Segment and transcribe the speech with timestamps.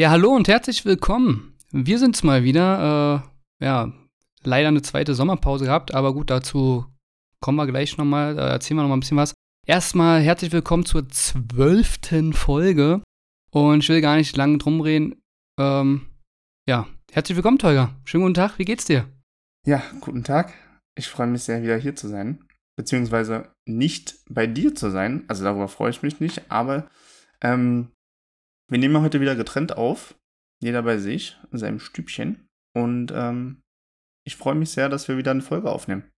[0.00, 1.58] Ja, hallo und herzlich willkommen.
[1.72, 3.22] Wir sind's mal wieder.
[3.60, 3.92] Äh, ja,
[4.42, 6.86] leider eine zweite Sommerpause gehabt, aber gut, dazu
[7.40, 9.34] kommen wir gleich nochmal, da erzählen wir nochmal ein bisschen was.
[9.66, 13.02] Erstmal herzlich willkommen zur zwölften Folge.
[13.50, 15.20] Und ich will gar nicht lange drum reden.
[15.58, 16.08] Ähm,
[16.66, 17.94] ja, herzlich willkommen, Tolga.
[18.06, 19.06] Schönen guten Tag, wie geht's dir?
[19.66, 20.54] Ja, guten Tag.
[20.94, 22.42] Ich freue mich sehr, wieder hier zu sein.
[22.74, 25.24] Beziehungsweise nicht bei dir zu sein.
[25.28, 26.88] Also darüber freue ich mich nicht, aber
[27.42, 27.88] ähm,
[28.70, 30.14] wir nehmen heute wieder getrennt auf.
[30.62, 32.46] Jeder bei sich, in seinem Stübchen.
[32.74, 33.62] Und ähm,
[34.24, 36.10] ich freue mich sehr, dass wir wieder eine Folge aufnehmen.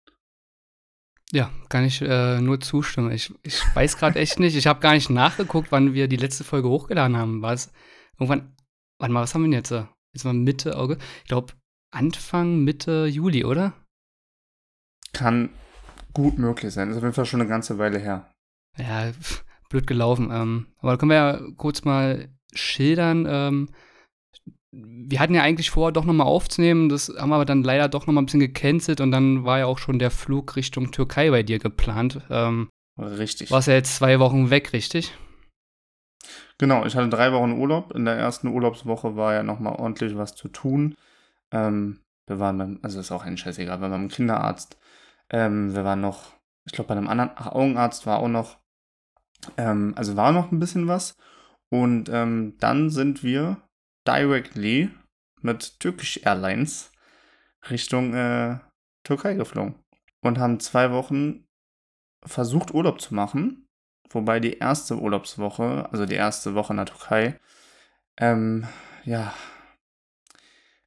[1.33, 3.11] Ja, kann ich äh, nur zustimmen.
[3.11, 4.55] Ich, ich weiß gerade echt nicht.
[4.55, 7.41] Ich habe gar nicht nachgeguckt, wann wir die letzte Folge hochgeladen haben.
[7.41, 7.73] War es
[8.19, 8.55] irgendwann,
[8.99, 9.71] warte mal, was haben wir denn jetzt?
[10.13, 11.01] Jetzt mal Mitte August.
[11.23, 11.55] Ich glaube,
[11.91, 13.73] Anfang, Mitte Juli, oder?
[15.15, 15.51] Kann
[16.13, 16.89] gut möglich sein.
[16.89, 18.31] Das ist auf jeden Fall schon eine ganze Weile her.
[18.77, 19.13] Ja,
[19.71, 20.31] blöd gelaufen.
[20.31, 23.27] Ähm, aber da können wir ja kurz mal schildern.
[23.29, 23.69] Ähm,
[24.73, 26.89] wir hatten ja eigentlich vor, doch nochmal aufzunehmen.
[26.89, 29.67] Das haben wir aber dann leider doch nochmal ein bisschen gecancelt und dann war ja
[29.67, 32.21] auch schon der Flug Richtung Türkei bei dir geplant.
[32.31, 33.51] Ähm, richtig.
[33.51, 35.13] Warst ja jetzt zwei Wochen weg, richtig?
[36.59, 37.93] Genau, ich hatte drei Wochen Urlaub.
[37.93, 40.95] In der ersten Urlaubswoche war ja nochmal ordentlich was zu tun.
[41.51, 44.79] Ähm, wir waren beim, also ist auch ein Scheißegal, wir waren beim Kinderarzt.
[45.29, 46.33] Ähm, wir waren noch,
[46.65, 48.59] ich glaube, bei einem anderen Augenarzt war auch noch,
[49.57, 51.17] ähm, also war noch ein bisschen was.
[51.73, 53.57] Und ähm, dann sind wir
[54.07, 54.91] directly
[55.41, 56.93] mit Turkish Airlines
[57.71, 58.59] Richtung äh,
[59.05, 59.77] Türkei geflogen
[60.21, 61.47] und haben zwei Wochen
[62.27, 63.69] versucht Urlaub zu machen,
[64.11, 67.41] wobei die erste Urlaubswoche, also die erste Woche in der Türkei,
[68.19, 68.67] ähm,
[69.05, 69.33] ja,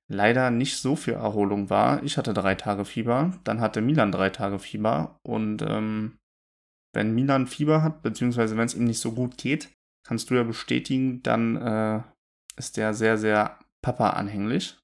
[0.07, 2.03] leider nicht so viel Erholung war.
[2.03, 6.19] Ich hatte drei Tage Fieber, dann hatte Milan drei Tage Fieber und ähm,
[6.93, 10.43] wenn Milan Fieber hat, beziehungsweise wenn es ihm nicht so gut geht, kannst du ja
[10.43, 12.01] bestätigen, dann äh,
[12.55, 14.77] ist der sehr, sehr Papa-anhänglich.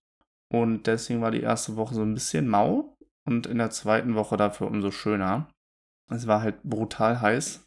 [0.49, 4.35] Und deswegen war die erste Woche so ein bisschen mau und in der zweiten Woche
[4.35, 5.49] dafür umso schöner.
[6.09, 7.65] Es war halt brutal heiß.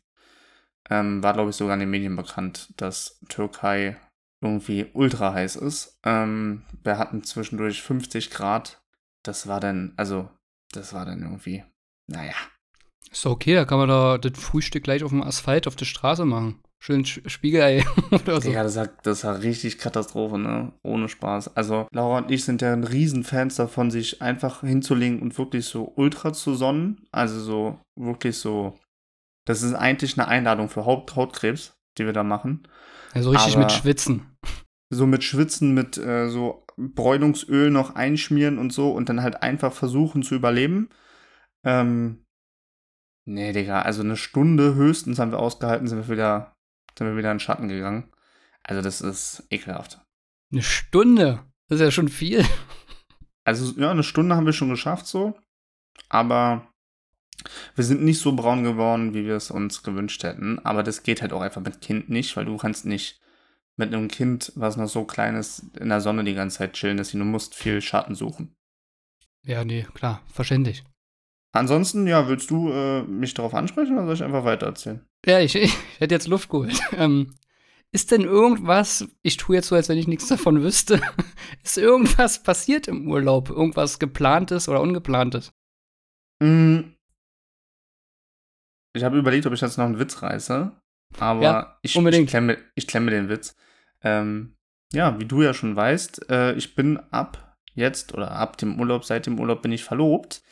[0.91, 3.97] Ähm, war, glaube ich, sogar in den Medien bekannt, dass Türkei
[4.43, 5.99] irgendwie ultra heiß ist.
[6.05, 8.83] Ähm, wir hatten zwischendurch 50 Grad.
[9.23, 10.29] Das war dann, also,
[10.73, 11.65] das war dann irgendwie,
[12.07, 12.35] naja.
[13.11, 16.27] Ist okay, da kann man da das Frühstück gleich auf dem Asphalt auf der Straße
[16.27, 16.63] machen.
[16.87, 18.51] Schön Spiegelei oder so.
[18.51, 20.71] Ja, das war, das war richtig Katastrophe, ne?
[20.83, 21.57] Ohne Spaß.
[21.57, 25.95] Also, Laura und ich sind ja ein Riesenfans davon, sich einfach hinzulegen und wirklich so
[25.97, 27.07] ultra zu sonnen.
[27.11, 28.79] Also so, wirklich so.
[29.47, 32.69] Das ist eigentlich eine Einladung für Haut Hautkrebs, die wir da machen.
[33.15, 34.37] Also richtig Aber mit Schwitzen.
[34.91, 39.73] So mit Schwitzen, mit äh, so Bräunungsöl noch einschmieren und so und dann halt einfach
[39.73, 40.91] versuchen zu überleben.
[41.65, 42.27] Ähm,
[43.27, 46.54] nee, Digga, also eine Stunde höchstens haben wir ausgehalten, sind wir wieder
[46.97, 48.13] sind wir wieder in den Schatten gegangen.
[48.63, 50.01] Also das ist ekelhaft.
[50.53, 51.45] Eine Stunde?
[51.69, 52.45] Das ist ja schon viel.
[53.45, 55.39] Also ja, eine Stunde haben wir schon geschafft so.
[56.09, 56.73] Aber
[57.75, 60.59] wir sind nicht so braun geworden, wie wir es uns gewünscht hätten.
[60.61, 63.21] Aber das geht halt auch einfach mit Kind nicht, weil du kannst nicht
[63.77, 66.97] mit einem Kind, was noch so klein ist, in der Sonne die ganze Zeit chillen.
[66.97, 68.55] Deswegen du musst viel Schatten suchen.
[69.43, 70.85] Ja, nee, klar, verständlich.
[71.55, 75.01] Ansonsten, ja, willst du äh, mich darauf ansprechen oder soll ich einfach weitererzählen?
[75.25, 76.79] Ja, ich, ich hätte jetzt Luft geholt.
[76.97, 77.35] Ähm,
[77.93, 81.01] ist denn irgendwas, ich tue jetzt so, als wenn ich nichts davon wüsste,
[81.63, 83.51] ist irgendwas passiert im Urlaub?
[83.51, 85.53] Irgendwas geplantes oder ungeplantes?
[86.43, 86.81] Mm.
[88.97, 90.73] Ich habe überlegt, ob ich jetzt noch einen Witz reiße,
[91.19, 93.57] aber Ja, ich, ich, klemme, ich klemme den Witz.
[94.03, 94.57] Ähm,
[94.93, 99.05] ja, wie du ja schon weißt, äh, ich bin ab jetzt oder ab dem Urlaub,
[99.05, 100.43] seit dem Urlaub bin ich verlobt.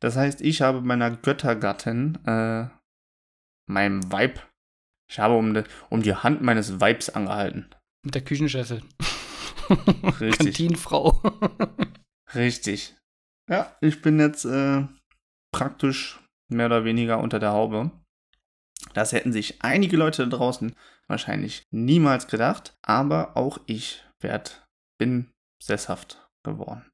[0.00, 2.68] Das heißt, ich habe meiner Göttergattin, äh,
[3.68, 4.46] meinem Weib,
[5.10, 7.74] ich habe um, de, um die Hand meines Weibs angehalten.
[8.04, 8.82] Mit der Küchenchefin.
[10.20, 10.38] Richtig.
[10.38, 11.22] Kantinenfrau.
[12.34, 12.96] Richtig.
[13.48, 14.86] Ja, ich bin jetzt äh,
[15.52, 17.90] praktisch mehr oder weniger unter der Haube.
[18.94, 20.74] Das hätten sich einige Leute da draußen
[21.08, 24.66] wahrscheinlich niemals gedacht, aber auch ich werd,
[24.98, 25.30] bin
[25.62, 26.88] sesshaft geworden.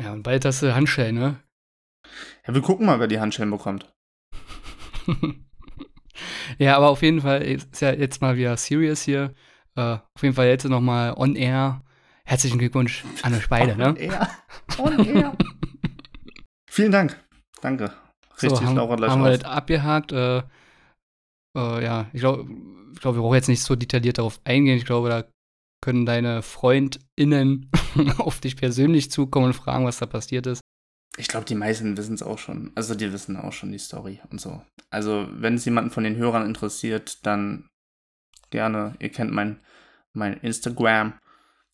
[0.00, 1.42] ja, und bald hast du Handschellen, ne?
[2.46, 3.92] Ja, wir gucken mal, wer die Handschellen bekommt.
[6.58, 9.34] ja, aber auf jeden Fall ist ja jetzt mal wieder serious hier.
[9.76, 11.82] Äh, auf jeden Fall jetzt noch mal on air.
[12.24, 13.94] Herzlichen Glückwunsch an euch beide, ne?
[13.98, 14.30] Ja,
[14.78, 15.36] on air.
[16.70, 17.22] Vielen Dank.
[17.60, 17.92] Danke.
[18.42, 19.38] Richtig, so, haben, Laura gleich haben wir raus.
[19.38, 20.12] das abgehakt.
[20.12, 20.38] Äh,
[21.56, 22.48] äh, ja, ich glaube,
[23.00, 24.78] glaub, wir brauchen jetzt nicht so detailliert darauf eingehen.
[24.78, 25.24] Ich glaube, da
[25.80, 27.70] können deine FreundInnen
[28.18, 30.61] auf dich persönlich zukommen und fragen, was da passiert ist.
[31.18, 32.72] Ich glaube, die meisten wissen es auch schon.
[32.74, 34.62] Also die wissen auch schon die Story und so.
[34.90, 37.68] Also wenn es jemanden von den Hörern interessiert, dann
[38.50, 38.94] gerne.
[38.98, 39.60] Ihr kennt mein,
[40.12, 41.14] mein Instagram.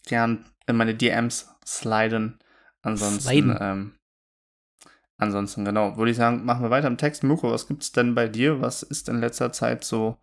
[0.06, 2.38] gern in meine DMs sliden.
[2.82, 3.56] Ansonsten, Sliden.
[3.61, 3.93] ähm,
[5.19, 7.25] ansonsten, genau, würde ich sagen, machen wir weiter im Text.
[7.25, 8.61] Mirko, was gibt's denn bei dir?
[8.61, 10.19] Was ist in letzter Zeit so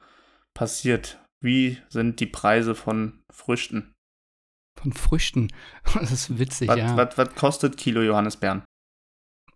[0.53, 1.19] passiert?
[1.41, 3.93] Wie sind die Preise von Früchten?
[4.79, 5.51] Von Früchten.
[5.99, 6.97] Das ist witzig, Was, ja.
[6.97, 8.63] was, was kostet Kilo Johannisbeeren?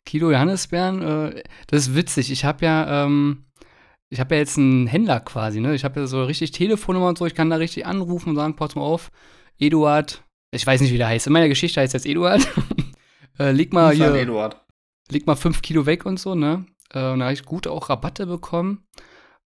[0.09, 2.31] Kilo Johannisbeeren, äh, das ist witzig.
[2.31, 3.45] Ich habe ja, ähm,
[4.09, 5.75] ich habe ja jetzt einen Händler quasi, ne?
[5.75, 7.27] Ich habe ja so richtig Telefonnummer und so.
[7.27, 9.11] Ich kann da richtig anrufen und sagen, pass mal auf,
[9.59, 11.27] Eduard, ich weiß nicht, wie der heißt.
[11.27, 12.47] In meiner Geschichte heißt jetzt Eduard.
[13.39, 14.59] äh, leg mal hier, Eduard.
[15.11, 16.65] leg mal fünf Kilo weg und so, ne?
[16.91, 18.87] Äh, und da habe ich gut auch Rabatte bekommen.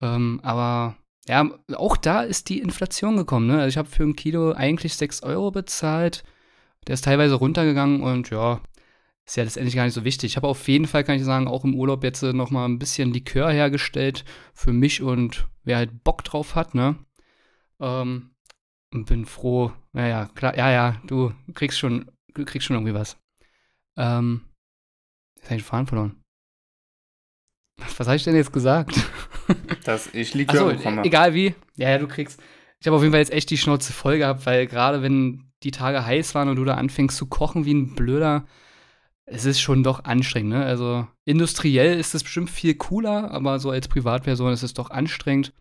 [0.01, 0.95] Ähm, aber
[1.27, 3.55] ja, auch da ist die Inflation gekommen, ne?
[3.55, 6.23] Also ich habe für ein Kilo eigentlich 6 Euro bezahlt.
[6.87, 8.61] Der ist teilweise runtergegangen und ja,
[9.27, 10.33] ist ja letztendlich gar nicht so wichtig.
[10.33, 12.67] Ich habe auf jeden Fall, kann ich sagen, auch im Urlaub jetzt äh, noch mal
[12.67, 16.97] ein bisschen Likör hergestellt für mich und wer halt Bock drauf hat, ne?
[17.81, 18.35] Ähm,
[18.93, 19.73] und bin froh.
[19.95, 23.17] Ja, ja, klar, ja, ja, du kriegst schon, du kriegst schon irgendwie was.
[23.97, 24.43] Ähm,
[25.37, 26.21] jetzt habe ich den Faden verloren.
[27.97, 28.95] Was habe ich denn jetzt gesagt?
[29.85, 31.05] Dass ich Likör Achso, bekomme.
[31.05, 31.55] egal wie.
[31.77, 32.41] Ja, ja, du kriegst.
[32.81, 35.71] Ich habe auf jeden Fall jetzt echt die Schnauze voll gehabt, weil gerade wenn die
[35.71, 38.47] Tage heiß waren und du da anfängst zu kochen wie ein Blöder,
[39.27, 40.65] es ist schon doch anstrengend, ne?
[40.65, 45.53] Also industriell ist es bestimmt viel cooler, aber so als Privatperson ist es doch anstrengend.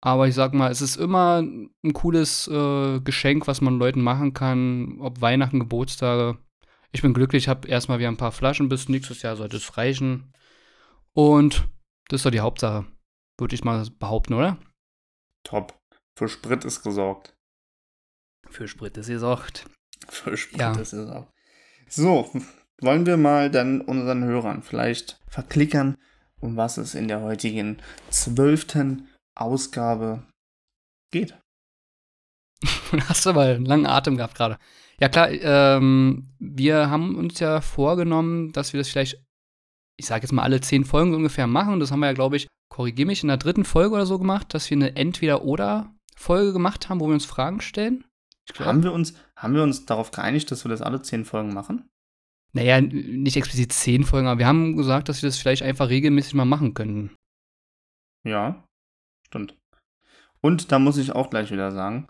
[0.00, 4.34] Aber ich sag mal, es ist immer ein cooles äh, Geschenk, was man Leuten machen
[4.34, 6.38] kann, ob Weihnachten, Geburtstage.
[6.92, 10.32] Ich bin glücklich, habe erstmal wieder ein paar Flaschen, bis nächstes Jahr sollte es reichen.
[11.14, 11.68] Und
[12.08, 12.84] das ist doch die Hauptsache,
[13.38, 14.58] würde ich mal behaupten, oder?
[15.42, 15.76] Top.
[16.16, 17.34] Für Sprit ist gesorgt.
[18.48, 19.64] Für Sprit ist gesorgt.
[20.08, 20.72] Für Sprit Ja.
[20.72, 21.32] ist gesorgt.
[21.88, 22.30] So,
[22.80, 25.96] wollen wir mal dann unseren Hörern vielleicht verklickern,
[26.40, 27.78] um was es in der heutigen
[28.10, 30.22] zwölften Ausgabe
[31.10, 31.38] geht.
[33.08, 34.58] Hast du aber einen langen Atem gehabt gerade.
[35.00, 39.22] Ja klar, ähm, wir haben uns ja vorgenommen, dass wir das vielleicht,
[39.96, 41.72] ich sage jetzt mal alle zehn Folgen ungefähr machen.
[41.74, 44.18] Und das haben wir ja, glaube ich, korrigier mich, in der dritten Folge oder so
[44.18, 48.04] gemacht, dass wir eine Entweder-Oder-Folge gemacht haben, wo wir uns Fragen stellen.
[48.46, 51.24] Ich glaub- Haben wir, uns, haben wir uns darauf geeinigt, dass wir das alle zehn
[51.24, 51.88] Folgen machen?
[52.54, 56.34] Naja, nicht explizit zehn Folgen, aber wir haben gesagt, dass wir das vielleicht einfach regelmäßig
[56.34, 57.14] mal machen könnten.
[58.24, 58.64] Ja,
[59.26, 59.58] stimmt.
[60.40, 62.06] Und da muss ich auch gleich wieder sagen,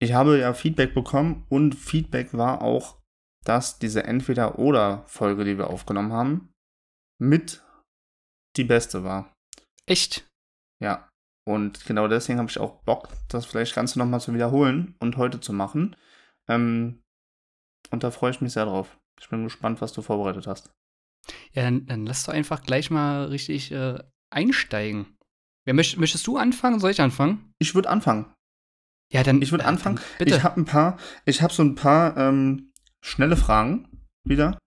[0.00, 2.98] ich habe ja Feedback bekommen und Feedback war auch,
[3.44, 6.52] dass diese Entweder-Oder-Folge, die wir aufgenommen haben,
[7.20, 7.64] mit
[8.56, 9.34] die beste war.
[9.86, 10.28] Echt?
[10.80, 11.08] Ja.
[11.46, 15.40] Und genau deswegen habe ich auch Bock, das vielleicht Ganze nochmal zu wiederholen und heute
[15.40, 15.96] zu machen.
[16.46, 17.00] Ähm,
[17.90, 18.97] und da freue ich mich sehr drauf.
[19.20, 20.70] Ich bin gespannt, was du vorbereitet hast.
[21.52, 23.98] Ja, dann, dann lass doch einfach gleich mal richtig äh,
[24.30, 25.16] einsteigen.
[25.64, 26.80] Wer möcht, möchtest du anfangen?
[26.80, 27.52] Soll ich anfangen?
[27.58, 28.32] Ich würde anfangen.
[29.12, 29.42] Ja, dann.
[29.42, 30.00] Ich würde äh, anfangen.
[30.18, 30.36] Bitte.
[30.36, 32.72] Ich habe ein paar, ich habe so ein paar ähm,
[33.02, 33.88] schnelle Fragen
[34.24, 34.58] wieder.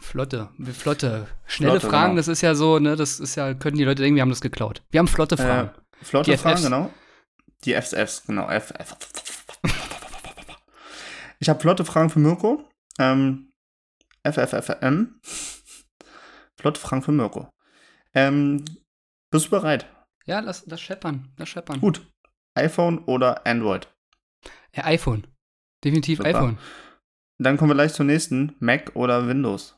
[0.00, 1.26] Flotte, flotte.
[1.46, 2.16] Schnelle Flotte, Fragen, genau.
[2.18, 4.40] das ist ja so, ne, das ist ja, können die Leute denken, wir haben das
[4.40, 4.82] geklaut.
[4.90, 5.70] Wir haben flotte Fragen.
[5.70, 6.64] Äh, flotte Die Fragen, FFs.
[6.64, 6.90] genau.
[7.64, 8.48] Die FFs, genau.
[8.48, 8.96] F, F.
[11.40, 12.64] Ich habe flotte Fragen für Mirko.
[12.98, 13.47] Ähm,
[14.32, 15.20] FFFM.
[16.60, 17.48] Flotte Fragen für Mirko.
[18.14, 18.64] Ähm,
[19.30, 19.86] bist du bereit?
[20.26, 21.80] ja, lass das scheppern, das scheppern.
[21.80, 22.06] Gut.
[22.54, 23.88] iPhone oder Android?
[24.74, 25.26] Ja, iPhone.
[25.84, 26.28] Definitiv Super.
[26.30, 26.58] iPhone.
[27.40, 28.56] Dann kommen wir gleich zur nächsten.
[28.58, 29.76] Mac oder Windows?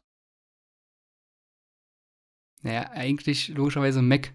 [2.63, 4.35] Naja, eigentlich logischerweise Mac.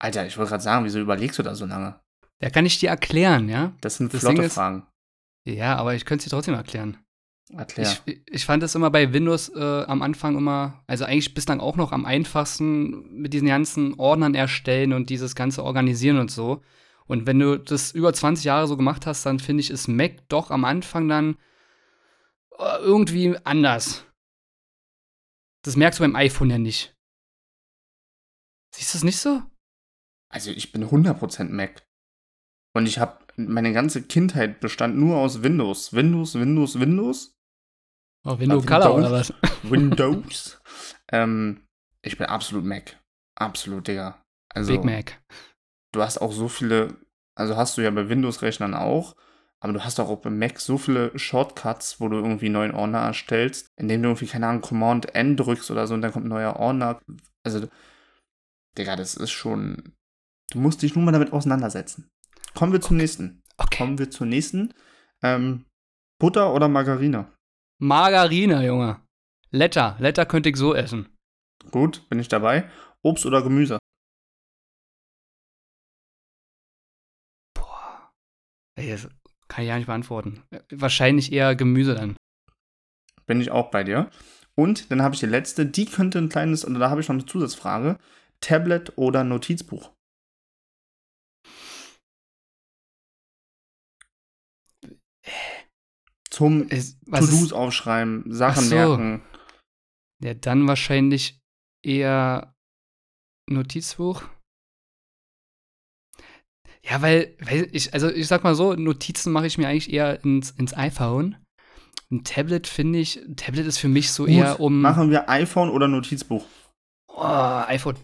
[0.00, 2.00] Alter, ich wollte gerade sagen, wieso überlegst du da so lange?
[2.40, 3.72] Ja, kann ich dir erklären, ja?
[3.80, 4.86] Das sind Das flotte Ding ist- Fragen.
[5.46, 6.98] Ja, aber ich könnte es dir trotzdem erklären.
[7.56, 7.96] Erklär.
[8.04, 11.76] Ich, ich fand es immer bei Windows äh, am Anfang immer, also eigentlich bislang auch
[11.76, 16.62] noch am einfachsten mit diesen ganzen Ordnern erstellen und dieses ganze Organisieren und so.
[17.06, 20.28] Und wenn du das über 20 Jahre so gemacht hast, dann finde ich, ist Mac
[20.28, 21.38] doch am Anfang dann
[22.58, 24.04] äh, irgendwie anders.
[25.62, 26.94] Das merkst du beim iPhone ja nicht.
[28.74, 29.42] Siehst du es nicht so?
[30.30, 31.82] Also ich bin 100% Mac.
[32.74, 35.94] Und ich habe meine ganze Kindheit bestand nur aus Windows.
[35.94, 37.37] Windows, Windows, Windows.
[38.28, 38.66] Oh, Windows.
[38.66, 39.32] Color oder was?
[39.62, 40.60] Windows.
[41.10, 41.62] ähm,
[42.02, 43.00] ich bin absolut Mac.
[43.36, 44.22] Absolut, Digga.
[44.54, 45.20] Also, Big Mac.
[45.92, 46.96] du hast auch so viele,
[47.34, 49.14] also hast du ja bei Windows-Rechnern auch,
[49.60, 52.98] aber du hast auch bei Mac so viele Shortcuts, wo du irgendwie einen neuen Ordner
[53.00, 56.30] erstellst, indem du irgendwie, keine Ahnung, Command N drückst oder so und dann kommt ein
[56.30, 57.00] neuer Ordner.
[57.44, 57.66] Also,
[58.76, 59.94] Digga, das ist schon.
[60.50, 62.08] Du musst dich nur mal damit auseinandersetzen.
[62.54, 63.42] Kommen wir zum nächsten.
[63.56, 63.78] Okay.
[63.78, 64.74] Kommen wir zur nächsten.
[65.22, 65.64] Ähm,
[66.18, 67.26] Butter oder Margarine?
[67.80, 69.00] Margarine, Junge.
[69.50, 69.96] Letter.
[70.00, 71.08] Letter könnte ich so essen.
[71.70, 72.68] Gut, bin ich dabei.
[73.02, 73.78] Obst oder Gemüse?
[77.54, 78.10] Boah.
[78.76, 79.08] Ey, das
[79.48, 80.42] Kann ich ja nicht beantworten.
[80.70, 82.16] Wahrscheinlich eher Gemüse dann.
[83.26, 84.10] Bin ich auch bei dir.
[84.54, 87.14] Und dann habe ich die letzte, die könnte ein kleines, und da habe ich noch
[87.14, 87.98] eine Zusatzfrage.
[88.40, 89.92] Tablet oder Notizbuch?
[96.38, 98.74] Zum To-Dos aufschreiben, Sachen so.
[98.76, 99.22] merken.
[100.22, 101.40] Ja, dann wahrscheinlich
[101.84, 102.54] eher
[103.50, 104.22] Notizbuch.
[106.84, 110.22] Ja, weil, weil ich, also ich sag mal so, Notizen mache ich mir eigentlich eher
[110.24, 111.36] ins, ins iPhone.
[112.08, 114.80] Ein Tablet finde ich, ein Tablet ist für mich so Gut, eher um.
[114.80, 116.46] Machen wir iPhone oder Notizbuch?
[117.08, 117.96] Oh, iPhone.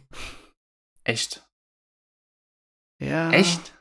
[1.04, 1.48] Echt?
[3.00, 3.30] Ja.
[3.30, 3.74] Echt?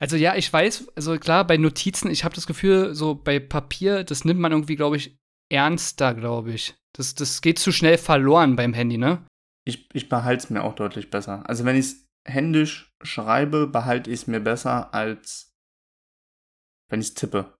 [0.00, 4.04] Also ja, ich weiß, also klar, bei Notizen, ich habe das Gefühl, so bei Papier,
[4.04, 5.18] das nimmt man irgendwie, glaube ich,
[5.52, 6.76] ernster, glaube ich.
[6.96, 9.26] Das, das geht zu schnell verloren beim Handy, ne?
[9.66, 11.48] Ich, ich behalte es mir auch deutlich besser.
[11.48, 15.52] Also wenn ich es händisch schreibe, behalte ich es mir besser, als
[16.90, 17.56] wenn ich es tippe.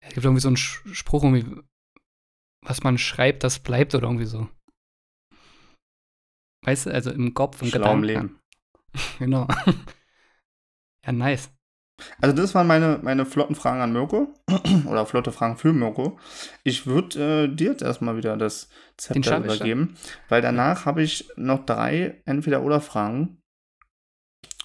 [0.00, 1.62] Es gibt irgendwie so einen Spruch, irgendwie,
[2.64, 4.48] was man schreibt, das bleibt oder irgendwie so.
[6.64, 8.04] Weißt du, also im Kopf, im Gedanken.
[8.04, 8.40] Leben.
[9.18, 9.46] genau.
[11.08, 11.50] Ja, nice.
[12.20, 14.32] Also das waren meine, meine flotten Fragen an Mirko.
[14.86, 16.18] Oder flotte Fragen für Mirko.
[16.62, 19.96] Ich würde äh, dir jetzt erstmal wieder das Zepter übergeben.
[20.28, 23.40] Weil danach habe ich noch drei Entweder-Oder-Fragen.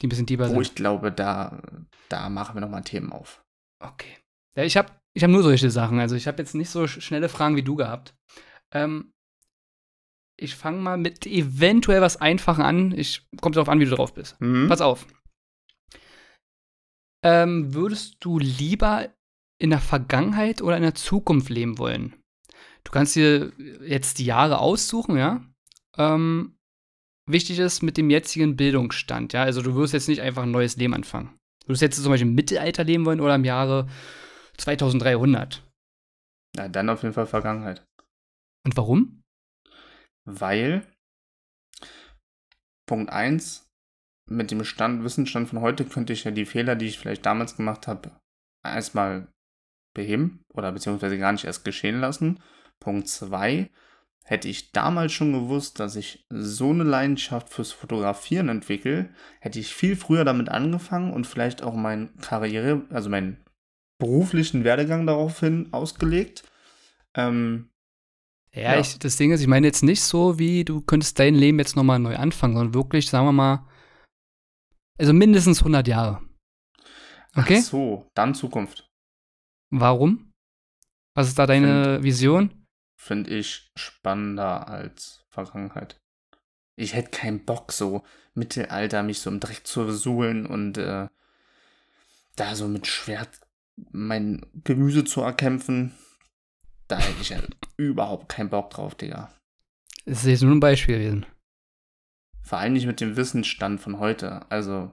[0.01, 0.55] Die ein bisschen tiefer sind.
[0.55, 1.61] Wo ich glaube, da,
[2.09, 3.43] da machen wir nochmal Themen auf.
[3.79, 4.17] Okay.
[4.55, 5.99] Ja, ich habe ich hab nur solche Sachen.
[5.99, 8.13] Also ich habe jetzt nicht so schnelle Fragen wie du gehabt.
[8.71, 9.11] Ähm,
[10.37, 12.91] ich fange mal mit eventuell was Einfachen an.
[12.91, 14.39] Ich kommt darauf an, wie du drauf bist.
[14.39, 14.67] Mhm.
[14.67, 15.07] Pass auf.
[17.23, 19.09] Ähm, würdest du lieber
[19.59, 22.15] in der Vergangenheit oder in der Zukunft leben wollen?
[22.83, 25.41] Du kannst dir jetzt die Jahre aussuchen, ja.
[25.97, 26.57] Ähm,
[27.29, 29.43] wichtig ist mit dem jetzigen Bildungsstand, ja.
[29.43, 31.37] Also du wirst jetzt nicht einfach ein neues Leben anfangen.
[31.63, 33.87] Du wirst jetzt zum Beispiel im Mittelalter leben wollen oder im Jahre
[34.57, 35.63] 2300.
[36.55, 37.85] Na, dann auf jeden Fall Vergangenheit.
[38.65, 39.23] Und warum?
[40.25, 40.85] Weil
[42.85, 43.62] Punkt 1,
[44.33, 47.55] mit dem Stand, Wissensstand von heute könnte ich ja die Fehler, die ich vielleicht damals
[47.55, 48.11] gemacht habe,
[48.63, 49.27] erstmal
[49.93, 52.39] beheben oder beziehungsweise gar nicht erst geschehen lassen.
[52.79, 53.69] Punkt 2.
[54.25, 59.09] Hätte ich damals schon gewusst, dass ich so eine Leidenschaft fürs Fotografieren entwickle,
[59.41, 63.43] hätte ich viel früher damit angefangen und vielleicht auch meine Karriere, also meinen
[63.99, 66.43] beruflichen Werdegang daraufhin ausgelegt.
[67.15, 67.69] Ähm,
[68.53, 68.79] ja, ja.
[68.79, 71.75] Ich, das Ding ist, ich meine jetzt nicht so, wie du könntest dein Leben jetzt
[71.75, 73.65] nochmal neu anfangen, sondern wirklich, sagen wir mal,
[74.97, 76.21] also mindestens 100 Jahre.
[77.35, 77.59] Okay?
[77.59, 78.89] Ach so, dann Zukunft.
[79.69, 80.31] Warum?
[81.15, 82.65] Was ist da deine find, Vision?
[82.95, 85.99] Finde ich spannender als Vergangenheit.
[86.75, 91.07] Ich hätte keinen Bock, so Mittelalter mich so im Dreck zu suhlen und äh,
[92.35, 93.29] da so mit Schwert
[93.91, 95.93] mein Gemüse zu erkämpfen.
[96.87, 97.39] Da hätte ich ja
[97.77, 99.31] überhaupt keinen Bock drauf, Digga.
[100.05, 101.25] Das ist jetzt nur ein Beispiel gewesen.
[102.43, 104.49] Vor allem nicht mit dem Wissensstand von heute.
[104.51, 104.91] Also,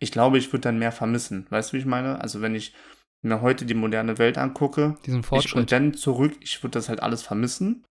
[0.00, 1.46] ich glaube, ich würde dann mehr vermissen.
[1.50, 2.20] Weißt du, wie ich meine?
[2.20, 2.74] Also, wenn ich
[3.22, 5.50] mir heute die moderne Welt angucke Diesen Fortschritt.
[5.50, 7.84] Ich, und dann zurück, ich würde das halt alles vermissen.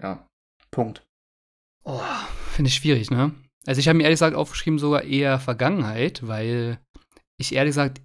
[0.00, 0.28] Ja,
[0.70, 1.02] Punkt.
[1.84, 2.00] Oh,
[2.50, 3.34] finde ich schwierig, ne?
[3.66, 6.78] Also, ich habe mir ehrlich gesagt aufgeschrieben, sogar eher Vergangenheit, weil
[7.38, 8.02] ich ehrlich gesagt,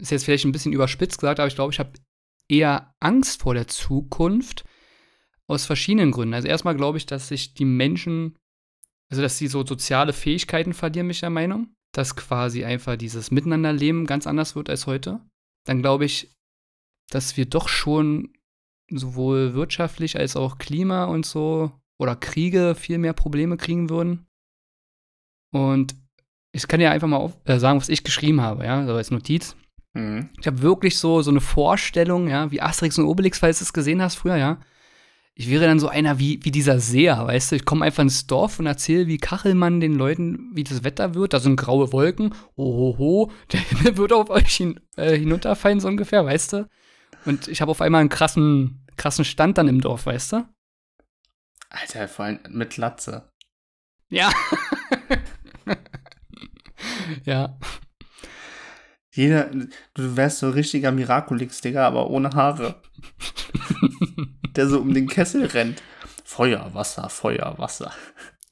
[0.00, 1.92] ist jetzt vielleicht ein bisschen überspitzt gesagt, aber ich glaube, ich habe
[2.48, 4.64] eher Angst vor der Zukunft
[5.46, 6.34] aus verschiedenen Gründen.
[6.34, 8.36] Also erstmal glaube ich, dass sich die Menschen
[9.10, 11.68] also, dass sie so soziale Fähigkeiten verlieren, mich der Meinung.
[11.94, 15.20] Dass quasi einfach dieses Miteinanderleben ganz anders wird als heute.
[15.64, 16.30] Dann glaube ich,
[17.10, 18.34] dass wir doch schon
[18.90, 24.26] sowohl wirtschaftlich als auch Klima und so oder Kriege viel mehr Probleme kriegen würden.
[25.52, 25.96] Und
[26.52, 29.56] ich kann ja einfach mal äh, sagen, was ich geschrieben habe, ja, so als Notiz.
[29.94, 30.28] Mhm.
[30.38, 33.72] Ich habe wirklich so, so eine Vorstellung, ja, wie Asterix und Obelix, falls du es
[33.72, 34.58] gesehen hast früher, ja
[35.38, 37.56] ich wäre dann so einer wie, wie dieser Seher, weißt du?
[37.56, 41.32] Ich komme einfach ins Dorf und erzähle wie Kachelmann den Leuten, wie das Wetter wird.
[41.32, 42.34] Da sind graue Wolken.
[42.56, 46.68] Ohoho, der Himmel wird auf euch hin, äh, hinunterfallen, so ungefähr, weißt du?
[47.24, 50.48] Und ich habe auf einmal einen krassen, krassen Stand dann im Dorf, weißt du?
[51.70, 53.30] Alter, vor allem mit Latze.
[54.08, 54.32] Ja.
[57.24, 57.56] ja.
[59.12, 59.52] Jeder,
[59.94, 62.82] du wärst so richtiger Miraculix, Digga, aber ohne Haare.
[64.58, 65.82] der so um den Kessel rennt.
[66.24, 67.94] Feuer, Wasser, Feuer, Wasser.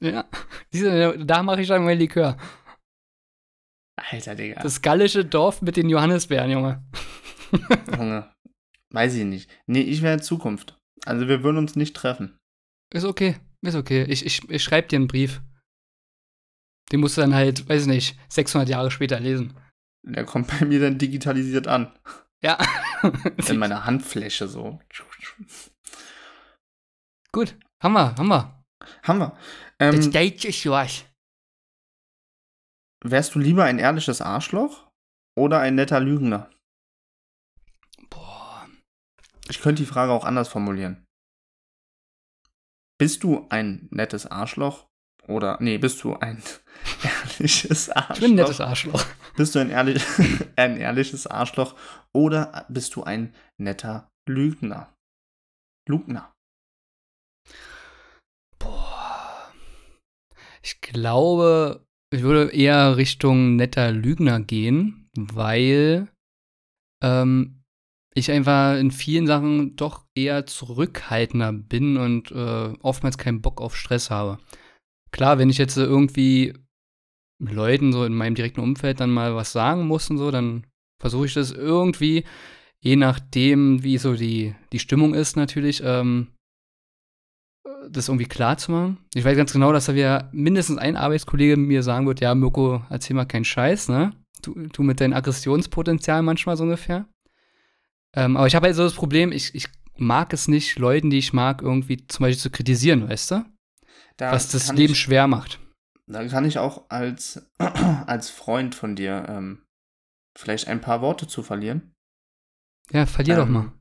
[0.01, 0.25] Ja,
[0.73, 2.37] da mache ich dann mein Likör.
[3.97, 4.63] Alter, Digga.
[4.63, 6.85] Das gallische Dorf mit den Johannisbeeren, Junge.
[7.99, 8.33] Junge,
[8.93, 9.51] weiß ich nicht.
[9.67, 10.79] Nee, ich wäre in Zukunft.
[11.05, 12.39] Also wir würden uns nicht treffen.
[12.93, 14.05] Ist okay, ist okay.
[14.05, 15.43] Ich, ich, ich schreibe dir einen Brief.
[16.93, 19.59] Den musst du dann halt, weiß ich nicht, 600 Jahre später lesen.
[20.03, 21.93] Der kommt bei mir dann digitalisiert an.
[22.43, 22.59] Ja.
[23.49, 24.79] In meiner Handfläche so.
[27.33, 28.65] Gut, haben wir, haben wir.
[29.03, 29.39] Haben wir.
[29.79, 31.07] Ähm, Stage ist durch.
[33.05, 34.89] wärst du lieber ein ehrliches Arschloch
[35.37, 36.51] oder ein netter Lügner?
[38.11, 38.69] Boah.
[39.49, 41.05] Ich könnte die Frage auch anders formulieren.
[42.99, 44.87] Bist du ein nettes Arschloch
[45.29, 46.43] oder nee, bist du ein
[47.03, 48.15] ehrliches Arschloch?
[48.15, 49.05] Ich bin ein nettes Arschloch.
[49.37, 50.03] Bist du ein, ehrlich,
[50.57, 51.77] ein ehrliches Arschloch
[52.15, 54.95] oder bist du ein netter Lügner?
[55.89, 56.33] Lügner.
[60.67, 66.09] Ich glaube, ich würde eher Richtung netter Lügner gehen, weil
[67.01, 67.63] ähm,
[68.15, 73.77] ich einfach in vielen Sachen doch eher zurückhaltender bin und äh, oftmals keinen Bock auf
[73.77, 74.39] Stress habe.
[75.13, 76.55] Klar, wenn ich jetzt irgendwie
[77.41, 80.67] Leuten so in meinem direkten Umfeld dann mal was sagen muss und so, dann
[81.01, 82.25] versuche ich das irgendwie,
[82.81, 86.33] je nachdem, wie so die, die Stimmung ist natürlich, ähm,
[87.91, 88.99] das irgendwie klar zu machen.
[89.15, 92.83] Ich weiß ganz genau, dass da wieder mindestens ein Arbeitskollege mir sagen wird, ja, Mirko,
[92.91, 94.13] erzähl mal keinen Scheiß, ne?
[94.43, 97.07] Du, du mit deinem Aggressionspotenzial manchmal so ungefähr.
[98.15, 101.19] Ähm, aber ich habe halt so das Problem, ich, ich mag es nicht, Leuten, die
[101.19, 103.45] ich mag, irgendwie zum Beispiel zu kritisieren, weißt du?
[104.17, 105.61] Da Was das Leben ich, schwer macht.
[106.07, 109.63] Da kann ich auch als, als Freund von dir ähm,
[110.37, 111.93] vielleicht ein paar Worte zu verlieren.
[112.93, 113.73] Ja, verlier doch Ähm, mal.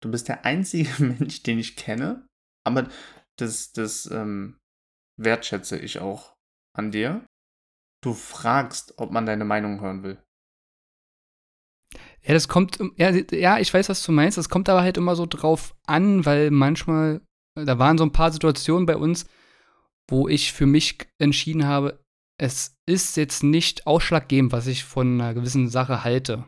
[0.00, 2.26] Du bist der einzige Mensch, den ich kenne,
[2.64, 2.88] aber
[3.36, 4.58] das, das ähm,
[5.16, 6.34] wertschätze ich auch
[6.74, 7.24] an dir.
[8.02, 10.22] Du fragst, ob man deine Meinung hören will.
[12.22, 14.38] Ja, das kommt, ja, ja, ich weiß, was du meinst.
[14.38, 17.20] Das kommt aber halt immer so drauf an, weil manchmal,
[17.54, 19.26] da waren so ein paar Situationen bei uns,
[20.08, 22.02] wo ich für mich entschieden habe,
[22.38, 26.44] es ist jetzt nicht ausschlaggebend, was ich von einer gewissen Sache halte.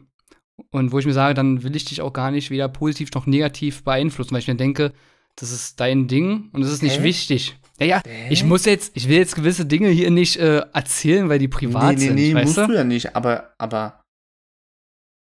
[0.70, 3.26] Und wo ich mir sage, dann will ich dich auch gar nicht weder positiv noch
[3.26, 4.92] negativ beeinflussen, weil ich mir denke,
[5.36, 7.04] das ist dein Ding und das ist nicht Hä?
[7.04, 7.56] wichtig.
[7.78, 8.28] Ja, ja, Hä?
[8.30, 11.96] ich muss jetzt, ich will jetzt gewisse Dinge hier nicht äh, erzählen, weil die privat
[11.96, 12.66] nee, nee, sind, nee, weißt musst du?
[12.68, 14.02] du ja nicht, aber, aber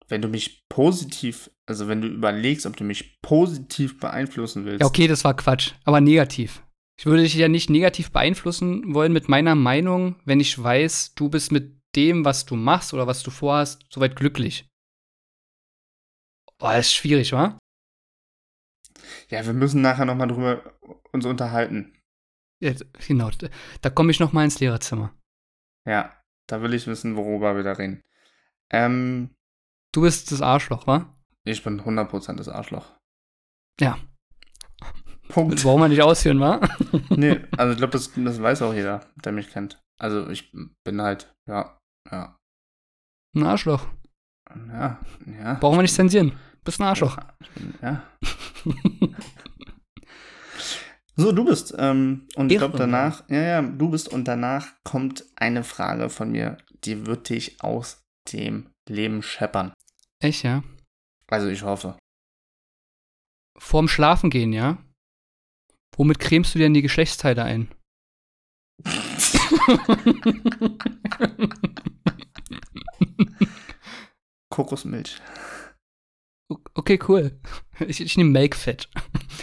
[0.07, 4.87] wenn du mich positiv, also wenn du überlegst, ob du mich positiv beeinflussen willst, Ja,
[4.87, 6.63] okay, das war Quatsch, aber negativ.
[6.99, 11.29] Ich würde dich ja nicht negativ beeinflussen wollen mit meiner Meinung, wenn ich weiß, du
[11.29, 14.67] bist mit dem, was du machst oder was du vorhast, soweit glücklich.
[16.59, 17.57] Oh, das ist schwierig, wa?
[19.29, 20.73] Ja, wir müssen nachher nochmal drüber
[21.11, 21.97] uns unterhalten.
[22.61, 22.73] Ja,
[23.07, 23.29] genau,
[23.81, 25.13] da- komme ich noch mal ins Lehrerzimmer.
[25.87, 26.15] Ja,
[26.47, 28.01] da will ich wissen, worüber wir da reden.
[28.71, 29.31] Ähm,
[29.93, 31.17] Du bist das Arschloch, wa?
[31.43, 32.95] ich bin 100% das Arschloch.
[33.79, 33.97] Ja.
[35.29, 35.53] Punkt.
[35.55, 36.61] Das brauchen wir nicht ausführen, wa?
[37.09, 39.81] Nee, also ich glaube, das, das weiß auch jeder, der mich kennt.
[39.99, 40.51] Also ich
[40.83, 41.77] bin halt, ja,
[42.11, 42.37] ja,
[43.35, 43.87] Ein Arschloch.
[44.67, 45.53] ja, ja.
[45.55, 46.37] Brauchen wir nicht zensieren.
[46.63, 47.17] Bist ein Arschloch.
[47.81, 48.03] Ja.
[51.17, 51.75] So, du bist.
[51.77, 56.31] Ähm, und ich glaube danach, ja, ja, du bist und danach kommt eine Frage von
[56.31, 59.71] mir, die wird dich aus dem Leben scheppern.
[60.19, 60.63] Echt, ja?
[61.27, 61.97] Also ich hoffe.
[63.57, 64.77] Vorm Schlafen gehen, ja?
[65.95, 67.69] Womit cremst du dir denn die Geschlechtsteile ein?
[74.49, 75.21] Kokosmilch.
[76.73, 77.39] Okay, cool.
[77.87, 78.87] Ich, ich nehme Melkfett.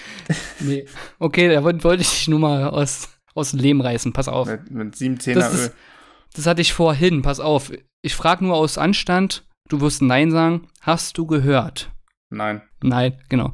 [0.60, 0.86] nee.
[1.18, 4.12] Okay, da wollte ich dich nur mal aus, aus dem Leben reißen.
[4.12, 4.46] Pass auf.
[4.48, 5.60] Mit, mit sieben Zehner Das, Öl.
[5.66, 5.74] ist,
[6.34, 7.22] das hatte ich vorhin.
[7.22, 7.72] Pass auf.
[8.02, 9.44] Ich frage nur aus Anstand.
[9.68, 10.68] Du wirst Nein sagen.
[10.80, 11.90] Hast du gehört?
[12.30, 12.62] Nein.
[12.82, 13.52] Nein, genau.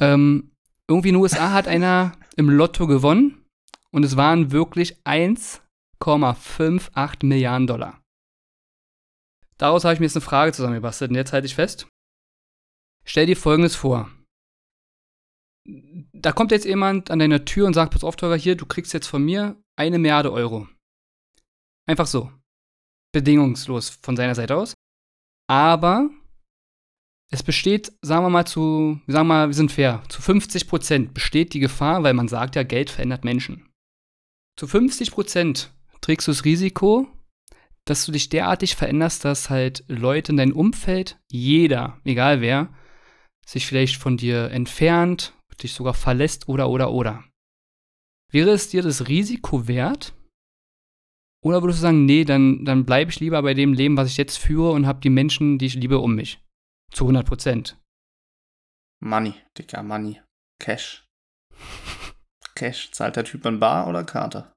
[0.00, 0.52] Ähm,
[0.88, 3.44] irgendwie in den USA hat einer im Lotto gewonnen
[3.90, 8.00] und es waren wirklich 1,58 Milliarden Dollar.
[9.58, 11.86] Daraus habe ich mir jetzt eine Frage zusammengebastelt und jetzt halte ich fest.
[13.08, 14.10] Stell dir folgendes vor.
[16.12, 18.92] Da kommt jetzt jemand an deiner Tür und sagt, pass auf, Teurer, hier, du kriegst
[18.92, 20.68] jetzt von mir eine Milliarde Euro.
[21.86, 22.30] Einfach so.
[23.12, 24.74] Bedingungslos von seiner Seite aus.
[25.48, 26.10] Aber
[27.30, 31.14] es besteht, sagen wir mal zu, sagen wir mal, wir sind fair, zu 50 Prozent
[31.14, 33.70] besteht die Gefahr, weil man sagt ja, Geld verändert Menschen.
[34.58, 37.08] Zu 50 Prozent trägst du das Risiko,
[37.86, 42.68] dass du dich derartig veränderst, dass halt Leute in deinem Umfeld, jeder, egal wer,
[43.48, 47.24] sich vielleicht von dir entfernt, dich sogar verlässt oder oder oder.
[48.30, 50.14] Wäre es dir das Risiko wert?
[51.42, 54.16] Oder würdest du sagen, nee, dann, dann bleibe ich lieber bei dem Leben, was ich
[54.16, 56.42] jetzt führe und habe die Menschen, die ich liebe, um mich?
[56.92, 57.80] Zu 100 Prozent.
[59.00, 60.20] Money, Dicker, Money.
[60.60, 61.06] Cash.
[62.54, 62.90] Cash.
[62.90, 64.52] Zahlt der Typ in Bar oder Karte?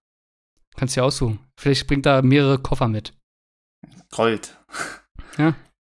[0.75, 1.39] Kannst du ja aussuchen.
[1.59, 3.13] Vielleicht bringt er mehrere Koffer mit.
[4.09, 4.57] Gold.
[5.37, 5.55] Ja.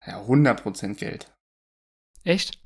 [0.05, 1.31] Ja, 100% Geld.
[2.23, 2.60] Echt?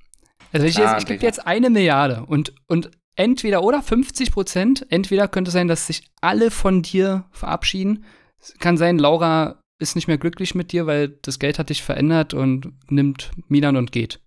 [0.56, 5.28] Also ich, jetzt, ich gebe jetzt eine Milliarde und, und entweder oder 50 Prozent, entweder
[5.28, 8.06] könnte sein, dass sich alle von dir verabschieden.
[8.40, 11.84] Es kann sein, Laura ist nicht mehr glücklich mit dir, weil das Geld hat dich
[11.84, 14.22] verändert und nimmt Milan und geht.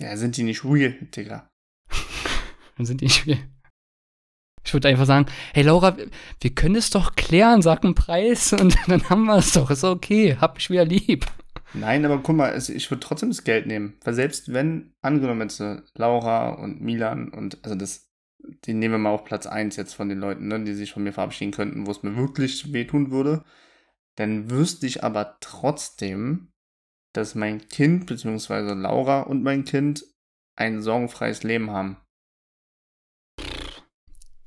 [0.00, 1.48] Ja, sind die nicht real, Digga.
[2.76, 3.38] Dann sind die nicht mehr.
[4.64, 5.96] Ich würde einfach sagen, hey Laura,
[6.40, 9.70] wir können es doch klären, sag einen Preis und dann haben wir es doch.
[9.70, 11.26] Ist okay, hab mich wieder lieb.
[11.74, 13.98] Nein, aber guck mal, ich würde trotzdem das Geld nehmen.
[14.04, 18.10] Weil selbst wenn, angenommen jetzt äh, Laura und Milan und, also das,
[18.64, 21.02] die nehmen wir mal auf Platz 1 jetzt von den Leuten, ne, die sich von
[21.02, 23.44] mir verabschieden könnten, wo es mir wirklich wehtun würde,
[24.16, 26.52] dann wüsste ich aber trotzdem,
[27.12, 30.04] dass mein Kind, beziehungsweise Laura und mein Kind,
[30.56, 31.98] ein sorgenfreies Leben haben.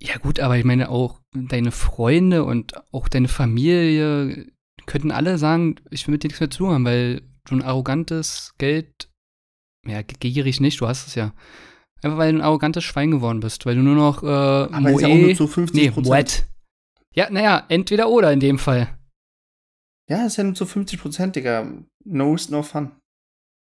[0.01, 4.47] Ja gut, aber ich meine auch deine Freunde und auch deine Familie
[4.89, 7.61] könnten alle sagen, ich will mit dir nichts mehr zu tun haben, weil du ein
[7.61, 9.09] arrogantes Geld,
[9.87, 11.33] ja, gierig nicht, du hast es ja.
[12.01, 15.01] Einfach weil du ein arrogantes Schwein geworden bist, weil du nur noch äh, Aber ist
[15.01, 16.45] ja auch Moe- nur zu 50 nee, Moet.
[17.13, 18.97] Ja, naja, entweder oder in dem Fall.
[20.09, 21.71] Ja, ist ja nur zu 50 Prozent, Digga.
[22.05, 22.91] No risk, no fun.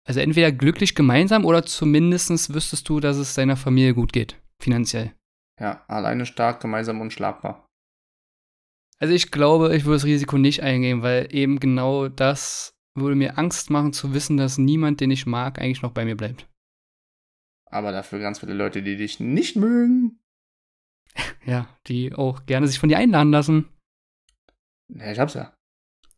[0.07, 5.13] Also entweder glücklich gemeinsam oder zumindest wüsstest du, dass es deiner Familie gut geht, finanziell.
[5.61, 7.67] Ja, alleine stark, gemeinsam unschlagbar.
[9.03, 13.37] Also ich glaube, ich würde das Risiko nicht eingehen, weil eben genau das würde mir
[13.37, 16.49] Angst machen zu wissen, dass niemand, den ich mag, eigentlich noch bei mir bleibt.
[17.67, 20.21] Aber dafür ganz viele Leute, die dich nicht mögen.
[21.45, 23.69] Ja, die auch gerne sich von dir einladen lassen.
[24.89, 25.53] Ja, ich hab's ja.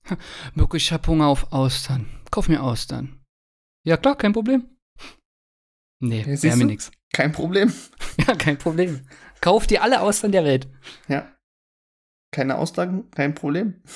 [0.55, 2.07] Mirko, ich hab Hunger auf Austern.
[2.31, 3.25] Kauf mir Austern.
[3.87, 4.68] Ja klar, kein Problem.
[6.01, 6.92] Nee, wäre mir nix.
[7.14, 7.73] Kein Problem.
[8.18, 9.09] Ja, kein Problem.
[9.40, 10.68] Kauf dir alle Austern der Welt.
[11.09, 11.34] Ja.
[12.35, 13.81] Keine Auslagen, kein Problem.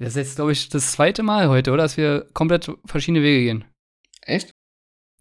[0.00, 1.84] Das ist jetzt, glaube ich, das zweite Mal heute, oder?
[1.84, 3.64] Dass wir komplett verschiedene Wege gehen.
[4.22, 4.50] Echt?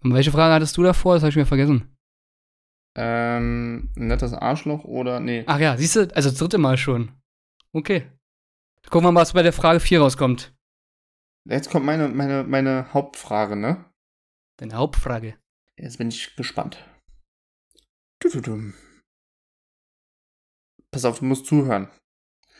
[0.01, 1.13] Und welche Frage hattest du davor?
[1.13, 1.95] Das habe ich mir vergessen.
[2.97, 5.19] Ähm, ein nettes Arschloch oder.
[5.19, 5.43] Nee.
[5.45, 7.12] Ach ja, siehst du, also das dritte Mal schon.
[7.71, 8.12] Okay.
[8.89, 10.55] Gucken wir mal, was bei der Frage 4 rauskommt.
[11.47, 13.86] Jetzt kommt meine, meine, meine Hauptfrage, ne?
[14.57, 15.38] Deine Hauptfrage.
[15.77, 16.83] Jetzt bin ich gespannt.
[18.19, 18.73] Tududum.
[20.93, 21.89] Pass auf, du musst zuhören.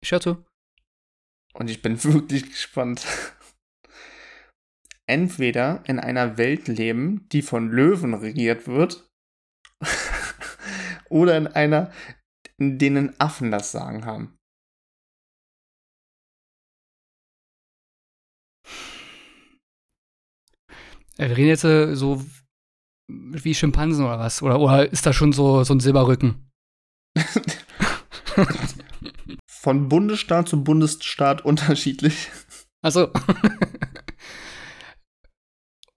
[0.02, 0.44] Ich höre zu.
[1.54, 3.06] Und ich bin wirklich gespannt.
[5.06, 9.08] Entweder in einer Welt leben, die von Löwen regiert wird,
[11.10, 11.92] oder in einer,
[12.58, 14.36] in denen Affen das Sagen haben.
[21.18, 22.26] Äh, Wir reden jetzt äh, so
[23.10, 24.42] wie Schimpansen oder was?
[24.42, 26.50] Oder, oder ist da schon so, so ein Silberrücken?
[29.48, 32.30] Von Bundesstaat zu Bundesstaat unterschiedlich.
[32.82, 33.12] Also.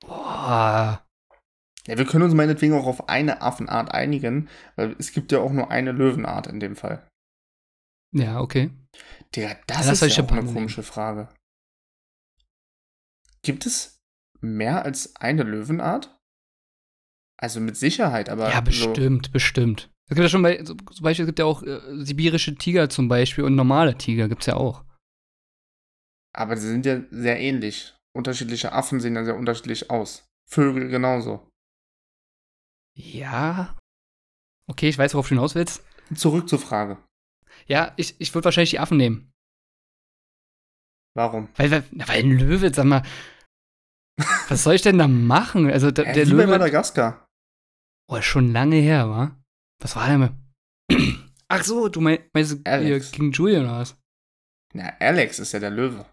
[0.00, 1.06] Boah.
[1.86, 5.52] Ja, wir können uns meinetwegen auch auf eine Affenart einigen, weil es gibt ja auch
[5.52, 7.08] nur eine Löwenart in dem Fall.
[8.12, 8.70] Ja, okay.
[9.34, 11.28] Digga, Ja, das lass ist ja auch eine komische Frage.
[13.42, 14.00] Gibt es
[14.40, 16.18] mehr als eine Löwenart?
[17.38, 19.90] Also mit Sicherheit, aber Ja, so, bestimmt, bestimmt.
[20.08, 23.08] Es gibt ja schon bei, zum Beispiel, es gibt ja auch äh, sibirische Tiger zum
[23.08, 24.84] Beispiel und normale Tiger gibt's ja auch.
[26.32, 27.94] aber sie sind ja sehr ähnlich.
[28.14, 30.24] Unterschiedliche Affen sehen ja sehr unterschiedlich aus.
[30.48, 31.48] Vögel genauso.
[32.96, 33.76] Ja.
[34.70, 35.84] Okay, ich weiß, worauf du hinaus willst.
[36.14, 36.98] Zurück zur Frage.
[37.66, 39.32] Ja, ich, ich würde wahrscheinlich die Affen nehmen.
[41.14, 41.48] Warum?
[41.56, 43.02] Weil, weil, weil ein Löwe, sag mal,
[44.48, 45.68] was soll ich denn da machen?
[45.70, 47.26] Also der, Äh, der wie bei Löwe, Madagaskar.
[48.08, 49.42] oh, schon lange her, wa?
[49.82, 50.46] Was war denn?
[51.48, 53.12] Ach so, du mein, meinst Alex.
[53.12, 53.96] King Julian oder was?
[54.74, 56.06] Ja, Alex ist ja der Löwe.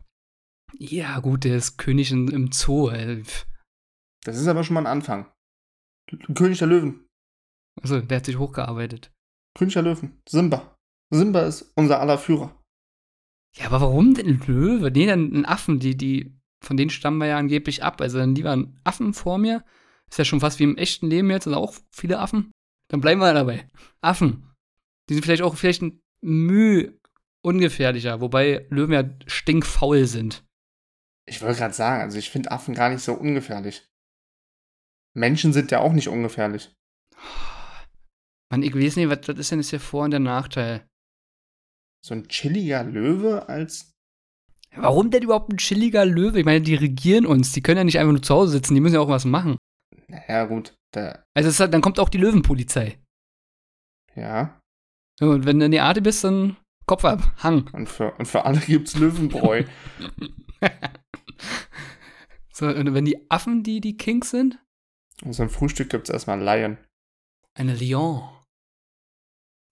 [0.77, 2.89] Ja, gut, der ist König in, im Zoo.
[2.89, 3.47] Pff.
[4.23, 5.31] Das ist aber schon mal ein Anfang.
[6.35, 7.07] König der Löwen.
[7.81, 9.11] Also, der hat sich hochgearbeitet.
[9.57, 10.21] König der Löwen.
[10.27, 10.75] Simba.
[11.11, 12.59] Simba ist unser aller Führer.
[13.55, 14.91] Ja, aber warum denn ein Löwe?
[14.91, 18.01] Nee, dann ein Affen, die, die, von denen stammen wir ja angeblich ab.
[18.01, 19.63] Also dann lieber ein Affen vor mir.
[20.09, 22.51] Ist ja schon fast wie im echten Leben jetzt, sind auch viele Affen.
[22.93, 23.67] Dann bleiben wir dabei.
[24.01, 24.53] Affen.
[25.09, 26.99] Die sind vielleicht auch vielleicht ein Mühe
[27.43, 30.45] ungefährlicher, wobei Löwen ja stinkfaul sind.
[31.27, 33.89] Ich wollte gerade sagen, also ich finde Affen gar nicht so ungefährlich.
[35.15, 36.71] Menschen sind ja auch nicht ungefährlich.
[38.51, 40.87] Mann, ich weiß nicht, was das ist denn jetzt der Vor- und der Nachteil?
[42.05, 43.91] So ein chilliger Löwe als.
[44.75, 46.41] Warum denn überhaupt ein chilliger Löwe?
[46.41, 47.53] Ich meine, die regieren uns.
[47.53, 49.57] Die können ja nicht einfach nur zu Hause sitzen, die müssen ja auch was machen.
[50.07, 50.75] Naja, gut.
[50.93, 52.99] Der, Also es halt, dann kommt auch die Löwenpolizei.
[54.15, 54.59] ja.
[55.21, 57.69] Und wenn du in die Arte bist, dann Kopf ab, Hang.
[57.71, 59.63] Und für, und für alle gibt's Löwenbräu.
[62.51, 64.59] so, und wenn die Affen die, die Kings sind?
[65.23, 66.77] Und zum Frühstück gibt es erstmal Lion.
[67.53, 68.23] Eine Lion.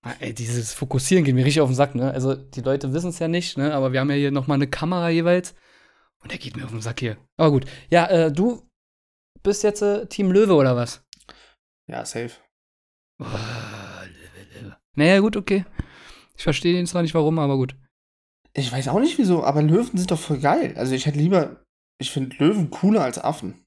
[0.04, 2.12] Ah, Ey, dieses Fokussieren geht mir richtig auf den Sack, ne?
[2.12, 3.74] Also, die Leute wissen es ja nicht, ne?
[3.74, 5.54] Aber wir haben ja hier nochmal eine Kamera jeweils.
[6.24, 7.17] Und der geht mir auf den Sack hier.
[7.38, 7.65] Aber gut.
[7.89, 8.67] Ja, äh, du
[9.44, 11.04] bist jetzt äh, Team Löwe oder was?
[11.88, 12.32] Ja, safe.
[13.20, 14.78] Oh, Löwe, Löwe.
[14.96, 15.66] Naja, gut, okay.
[16.36, 17.76] Ich verstehe den zwar nicht warum, aber gut.
[18.54, 20.74] Ich weiß auch nicht wieso, aber Löwen sind doch voll geil.
[20.78, 21.64] Also ich hätte lieber,
[22.00, 23.64] ich finde Löwen cooler als Affen.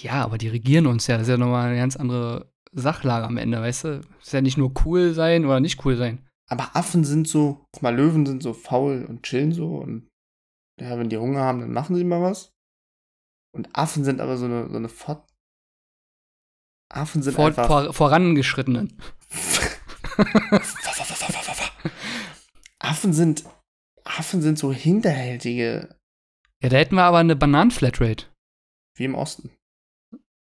[0.00, 1.18] Ja, aber die regieren uns ja.
[1.18, 4.00] Das ist ja nochmal eine ganz andere Sachlage am Ende, weißt du?
[4.00, 6.26] Das ist ja nicht nur cool sein oder nicht cool sein.
[6.48, 10.08] Aber Affen sind so, mal, Löwen sind so faul und chillen so und
[10.80, 12.55] ja, wenn die Hunger haben, dann machen sie mal was.
[13.56, 15.26] Und Affen sind aber so eine, so eine Fort
[16.88, 17.66] Affen sind Vor, einfach.
[17.66, 18.96] vor, vorangeschrittenen.
[22.78, 23.44] Affen sind.
[24.04, 25.96] Affen sind so hinterhältige,
[26.62, 28.26] Ja, da hätten wir aber eine Bananenflatrate.
[28.96, 29.50] wie im Osten.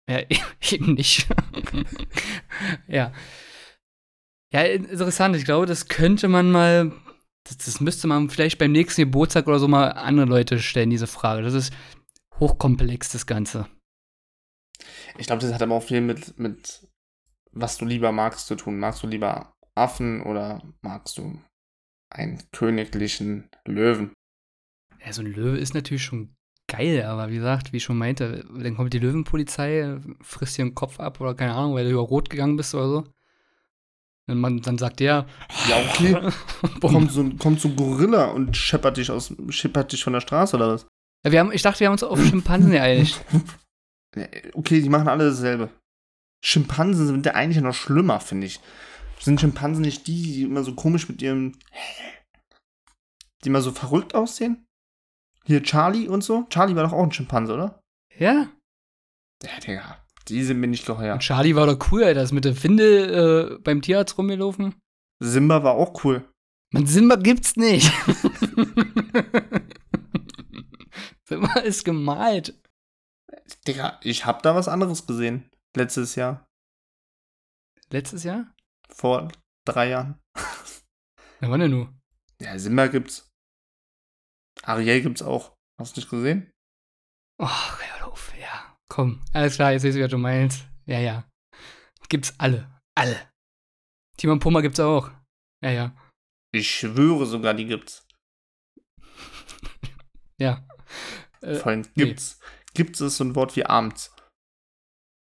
[0.08, 0.20] Ja,
[0.70, 1.26] eben nicht.
[2.88, 3.12] ja.
[4.52, 5.36] Ja, interessant.
[5.36, 6.92] Ich glaube, das könnte man mal.
[7.46, 11.06] Das, das müsste man vielleicht beim nächsten Geburtstag oder so mal andere Leute stellen, diese
[11.06, 11.42] Frage.
[11.42, 11.72] Das ist
[12.40, 13.66] hochkomplex, das Ganze.
[15.18, 16.86] Ich glaube, das hat aber auch viel mit, mit
[17.52, 18.78] was du lieber magst zu tun.
[18.78, 21.40] Magst du lieber Affen oder magst du
[22.10, 24.12] einen königlichen Löwen?
[25.04, 26.34] Ja, so ein Löwe ist natürlich schon
[26.68, 30.74] geil, aber wie gesagt, wie ich schon meinte, dann kommt die Löwenpolizei, frisst dir den
[30.74, 33.04] Kopf ab oder keine Ahnung, weil du über Rot gegangen bist oder so.
[34.26, 35.26] Und man, dann sagt der,
[35.68, 36.30] Ja, okay.
[36.80, 40.20] Kommt, so, ein- kommt so ein Gorilla und scheppert dich, aus, scheppert dich von der
[40.20, 40.86] Straße oder was?
[41.30, 43.24] Wir haben, ich dachte, wir haben uns auf Schimpansen geeinigt.
[44.54, 45.68] Okay, die machen alle dasselbe.
[46.42, 48.58] Schimpansen sind ja eigentlich noch schlimmer, finde ich.
[49.20, 51.52] Sind Schimpansen nicht die, die immer so komisch mit ihrem.
[53.44, 54.66] die immer so verrückt aussehen?
[55.44, 56.46] Hier Charlie und so?
[56.50, 57.80] Charlie war doch auch ein Schimpanse, oder?
[58.16, 58.48] Ja?
[59.42, 60.04] Ja, Digga.
[60.28, 61.14] Die sind mir nicht geheuer.
[61.14, 64.74] Und Charlie war doch cool, Alter, ist mit der Finde äh, beim Tierarzt rumgelaufen.
[65.20, 66.28] Simba war auch cool.
[66.72, 67.92] Man, Simba gibt's nicht.
[71.28, 72.58] Simba ist gemalt.
[73.66, 75.50] Digga, ich hab da was anderes gesehen.
[75.76, 76.48] Letztes Jahr.
[77.90, 78.54] Letztes Jahr?
[78.88, 79.30] Vor
[79.66, 80.18] drei Jahren.
[81.40, 81.94] Na, wann denn nur?
[82.40, 83.28] Ja, Simba gibt's.
[84.62, 85.54] Ariel gibt's auch.
[85.78, 86.50] Hast du nicht gesehen?
[87.40, 88.76] Ach, hör auf, ja.
[88.90, 90.66] Komm, alles klar, jetzt weiß ich, was du meinst.
[90.86, 91.28] Ja, ja.
[92.08, 92.80] Gibt's alle.
[92.96, 93.30] Alle.
[94.16, 95.10] Timon Pummer gibt's auch.
[95.62, 95.96] Ja, ja.
[96.52, 98.06] Ich schwöre sogar, die gibt's.
[100.40, 100.64] Ja.
[101.40, 102.04] Äh, Vor allem nee.
[102.06, 102.40] gibt's.
[102.74, 104.14] Gibt's ist so ein Wort wie abends.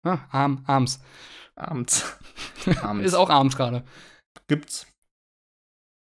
[0.06, 1.02] ah, arm, arms.
[1.56, 2.18] Abends.
[2.82, 3.06] Abends.
[3.06, 3.86] Ist auch abends gerade.
[4.48, 4.88] Gibt's.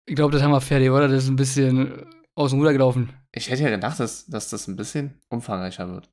[0.07, 1.07] Ich glaube, das haben wir fertig, oder?
[1.07, 3.13] Das ist ein bisschen äh, aus dem Ruder gelaufen.
[3.33, 6.09] Ich hätte ja gedacht, dass, dass das ein bisschen umfangreicher wird.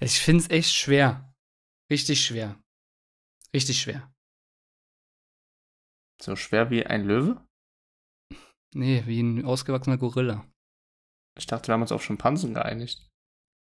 [0.00, 1.32] Ich finde es echt schwer.
[1.90, 2.58] Richtig schwer.
[3.54, 4.12] Richtig schwer.
[6.22, 7.46] So schwer wie ein Löwe?
[8.74, 10.46] Nee, wie ein ausgewachsener Gorilla.
[11.38, 13.06] Ich dachte, wir haben uns auf Schimpansen geeinigt.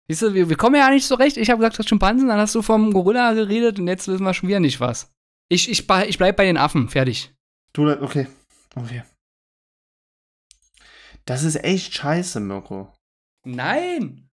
[0.09, 1.37] Siehst du, wir, wir kommen ja nicht so recht.
[1.37, 4.35] Ich habe gesagt, das Schimpansen, dann hast du vom Gorilla geredet und jetzt wissen wir
[4.35, 5.13] schon wieder nicht was.
[5.49, 6.89] Ich, ich, ich bleib bei den Affen.
[6.89, 7.35] Fertig.
[7.73, 8.29] Du, okay.
[8.75, 9.03] Okay.
[11.25, 12.93] Das ist echt scheiße, Mirko.
[13.45, 14.29] Nein!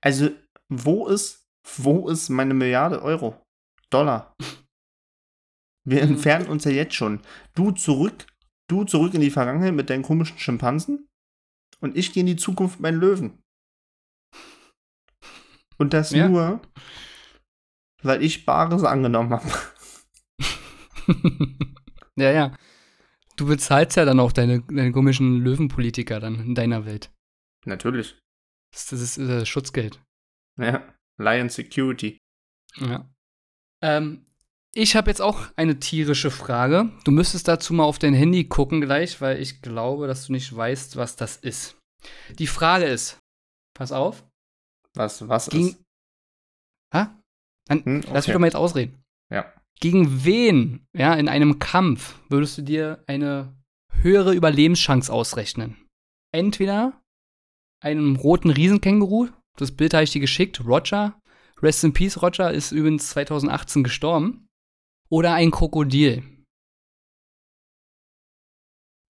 [0.00, 0.30] Also,
[0.68, 1.44] wo ist,
[1.78, 3.40] wo ist meine Milliarde Euro?
[3.90, 4.34] Dollar.
[5.84, 7.20] Wir entfernen uns ja jetzt schon.
[7.54, 8.26] Du zurück,
[8.68, 11.06] du zurück in die Vergangenheit mit deinen komischen Schimpansen
[11.80, 13.42] und ich gehe in die Zukunft meinen Löwen.
[15.78, 16.28] Und das Ja.
[16.28, 16.62] nur,
[18.02, 19.50] weil ich Bares angenommen habe.
[22.16, 22.56] ja, ja.
[23.36, 27.12] Du bezahlst ja dann auch deine, deine komischen Löwenpolitiker dann in deiner Welt.
[27.66, 28.18] Natürlich.
[28.72, 30.02] Das, das ist äh, Schutzgeld.
[30.58, 30.94] Ja.
[31.18, 32.18] Lion Security.
[32.76, 33.10] Ja.
[33.82, 34.26] Ähm,
[34.76, 36.90] ich habe jetzt auch eine tierische Frage.
[37.04, 40.54] Du müsstest dazu mal auf dein Handy gucken gleich, weil ich glaube, dass du nicht
[40.54, 41.76] weißt, was das ist.
[42.38, 43.18] Die Frage ist,
[43.76, 44.24] pass auf,
[44.94, 45.82] Was, was Ging- ist?
[46.94, 47.18] ha?
[47.68, 48.32] Dann, Hm, lass mich okay.
[48.32, 49.02] doch mal jetzt ausreden.
[49.32, 49.52] Ja.
[49.80, 53.52] Gegen wen, ja, in einem Kampf würdest du dir eine
[53.92, 55.76] höhere Überlebenschance ausrechnen?
[56.32, 57.00] Entweder
[57.82, 61.20] einem roten Riesenkänguru, das Bild habe ich dir geschickt, Roger,
[61.62, 64.45] Rest in Peace, Roger ist übrigens 2018 gestorben,
[65.08, 66.22] oder ein Krokodil.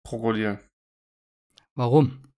[0.07, 0.59] Krokodil.
[1.75, 2.31] Warum?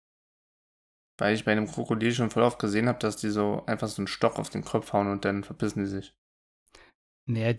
[1.18, 4.02] Weil ich bei einem Krokodil schon voll oft gesehen habe, dass die so einfach so
[4.02, 6.14] einen Stock auf den Kopf hauen und dann verpissen die sich.
[7.28, 7.56] Naja,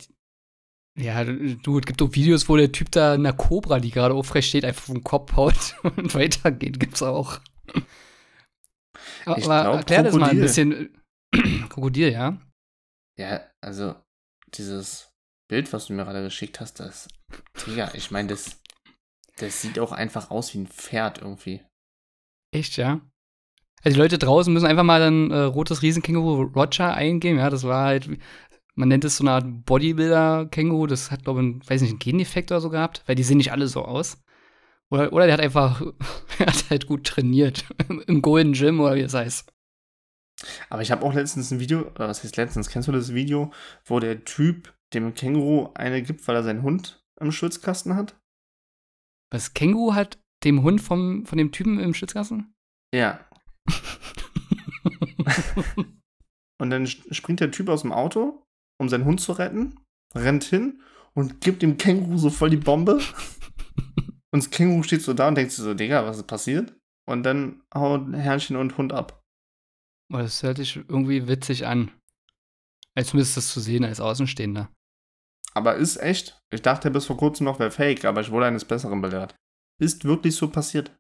[0.99, 4.49] ja, du, es gibt doch Videos, wo der Typ da einer Cobra, die gerade aufrecht
[4.49, 6.81] steht, einfach vom Kopf haut und weitergeht.
[6.81, 7.41] Gibt's auch.
[9.27, 10.97] Aber Ich glaub, erklär das mal ein bisschen.
[11.69, 12.41] Krokodil, ja?
[13.19, 13.97] Ja, also
[14.55, 15.16] dieses
[15.49, 17.09] Bild, was du mir gerade geschickt hast, das,
[17.67, 18.61] Digga, ich meine, das,
[19.37, 21.63] das sieht auch einfach aus wie ein Pferd irgendwie.
[22.53, 23.01] Echt, ja?
[23.83, 27.63] Also die Leute draußen müssen einfach mal dann äh, rotes Riesenkänguru Roger eingeben, ja, das
[27.65, 28.09] war halt,
[28.75, 32.51] man nennt es so eine Art Bodybuilder-Känguru, das hat, glaube ich, weiß nicht, einen Gendefekt
[32.51, 34.23] oder so gehabt, weil die sehen nicht alle so aus.
[34.91, 35.81] Oder, oder der hat einfach,
[36.39, 37.65] er hat halt gut trainiert,
[38.07, 39.53] im Golden Gym oder wie es heißt.
[40.69, 43.53] Aber ich habe auch letztens ein Video, oder was heißt letztens, kennst du das Video,
[43.85, 48.19] wo der Typ dem Känguru eine gibt, weil er seinen Hund im Schwitzkasten hat?
[49.33, 52.55] Was, Känguru hat dem Hund vom, von dem Typen im Schützkasten?
[52.95, 53.29] Ja.
[56.59, 58.43] Und dann springt der Typ aus dem Auto,
[58.81, 59.79] um seinen Hund zu retten,
[60.15, 60.83] rennt hin
[61.15, 63.01] und gibt dem Känguru so voll die Bombe.
[64.33, 66.77] Und das Känguru steht so da und denkt sich so, Digga, was ist passiert?
[67.09, 69.23] Und dann hauen Herrchen und Hund ab.
[70.13, 71.91] Oh, das hört sich irgendwie witzig an.
[72.95, 74.71] Also zumindest das zu sehen als Außenstehender.
[75.57, 76.39] Aber ist echt.
[76.51, 79.35] Ich dachte bis vor kurzem noch, wäre fake, aber ich wurde eines Besseren belehrt.
[79.81, 80.95] Ist wirklich so passiert.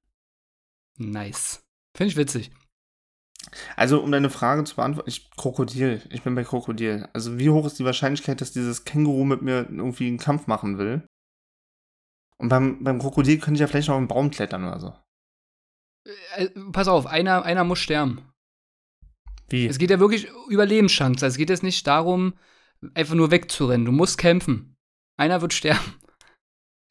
[0.97, 1.63] Nice.
[1.95, 2.51] Finde ich witzig.
[3.77, 7.07] Also, um deine Frage zu beantworten, ich, Krokodil, ich bin bei Krokodil.
[7.13, 10.79] Also, wie hoch ist die Wahrscheinlichkeit, dass dieses Känguru mit mir irgendwie einen Kampf machen
[10.79, 11.07] will?
[12.39, 14.95] Und beim, beim Krokodil könnte ich ja vielleicht noch einen Baum klettern oder so.
[16.37, 18.33] Äh, pass auf, einer, einer muss sterben.
[19.49, 19.67] Wie?
[19.67, 21.27] Es geht ja wirklich Überlebenschance.
[21.27, 22.39] Also es geht jetzt nicht darum,
[22.95, 23.85] einfach nur wegzurennen.
[23.85, 24.77] Du musst kämpfen.
[25.19, 25.95] Einer wird sterben.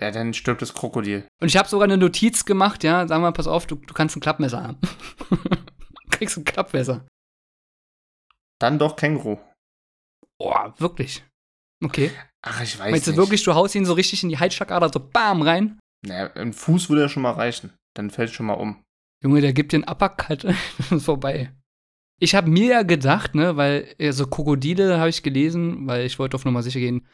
[0.01, 1.25] Ja, dann stirbt das Krokodil.
[1.41, 4.17] Und ich habe sogar eine Notiz gemacht, ja, sag mal, pass auf, du, du kannst
[4.17, 4.77] ein Klappmesser haben.
[5.29, 5.37] du
[6.09, 7.05] kriegst ein Klappmesser.
[8.59, 9.37] Dann doch Känguru.
[10.37, 11.23] Boah, wirklich.
[11.83, 12.11] Okay.
[12.41, 13.17] Ach, ich weiß Meinst du nicht.
[13.17, 15.79] wirklich, du haust ihn so richtig in die Halsschlagader, so bam, rein?
[16.05, 17.73] Naja, ein Fuß würde ja schon mal reichen.
[17.95, 18.83] Dann fällt schon mal um.
[19.23, 20.43] Junge, der gibt den Uppercut,
[20.77, 21.53] das ist vorbei.
[22.19, 26.17] Ich habe mir ja gedacht, ne, weil äh, so Krokodile habe ich gelesen, weil ich
[26.17, 27.05] wollte auf Nummer sicher gehen,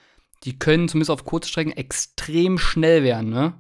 [0.44, 3.54] die können zumindest auf Kurzstrecken extrem schnell werden, ne?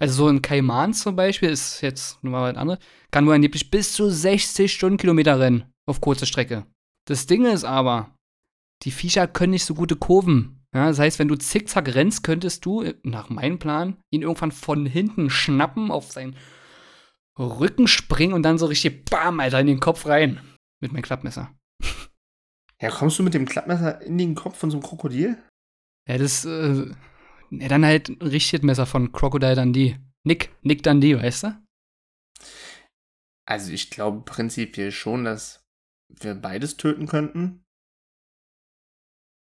[0.00, 2.78] Also so ein Kaiman zum Beispiel ist jetzt nur mal was anderes,
[3.10, 6.66] kann wohl angeblich bis zu 60 Stundenkilometer rennen auf kurze Strecke.
[7.06, 8.14] Das Ding ist aber,
[8.84, 10.62] die Viecher können nicht so gute Kurven.
[10.74, 14.52] Ja, das heißt, wenn du zickzack rennst, könntest du, äh, nach meinem Plan, ihn irgendwann
[14.52, 16.36] von hinten schnappen, auf seinen
[17.38, 20.40] Rücken springen und dann so richtig bam, Alter, in den Kopf rein.
[20.80, 21.52] Mit meinem Klappmesser.
[22.80, 25.42] Ja, kommst du mit dem Klappmesser in den Kopf von so einem Krokodil?
[26.08, 26.94] Ja, das, äh,
[27.50, 29.98] ja, dann halt ein richtiges Messer von Crocodile Dundee.
[30.24, 31.62] Nick, Nick Dundee, weißt du?
[33.46, 35.64] Also, ich glaube prinzipiell schon, dass
[36.08, 37.64] wir beides töten könnten.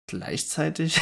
[0.08, 1.00] Gleichzeitig.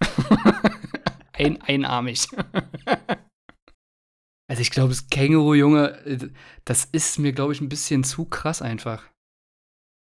[1.32, 2.26] Ein, einarmig.
[4.48, 6.30] also ich glaube, das Känguru, Junge, äh,
[6.64, 9.08] das ist mir, glaube ich, ein bisschen zu krass einfach.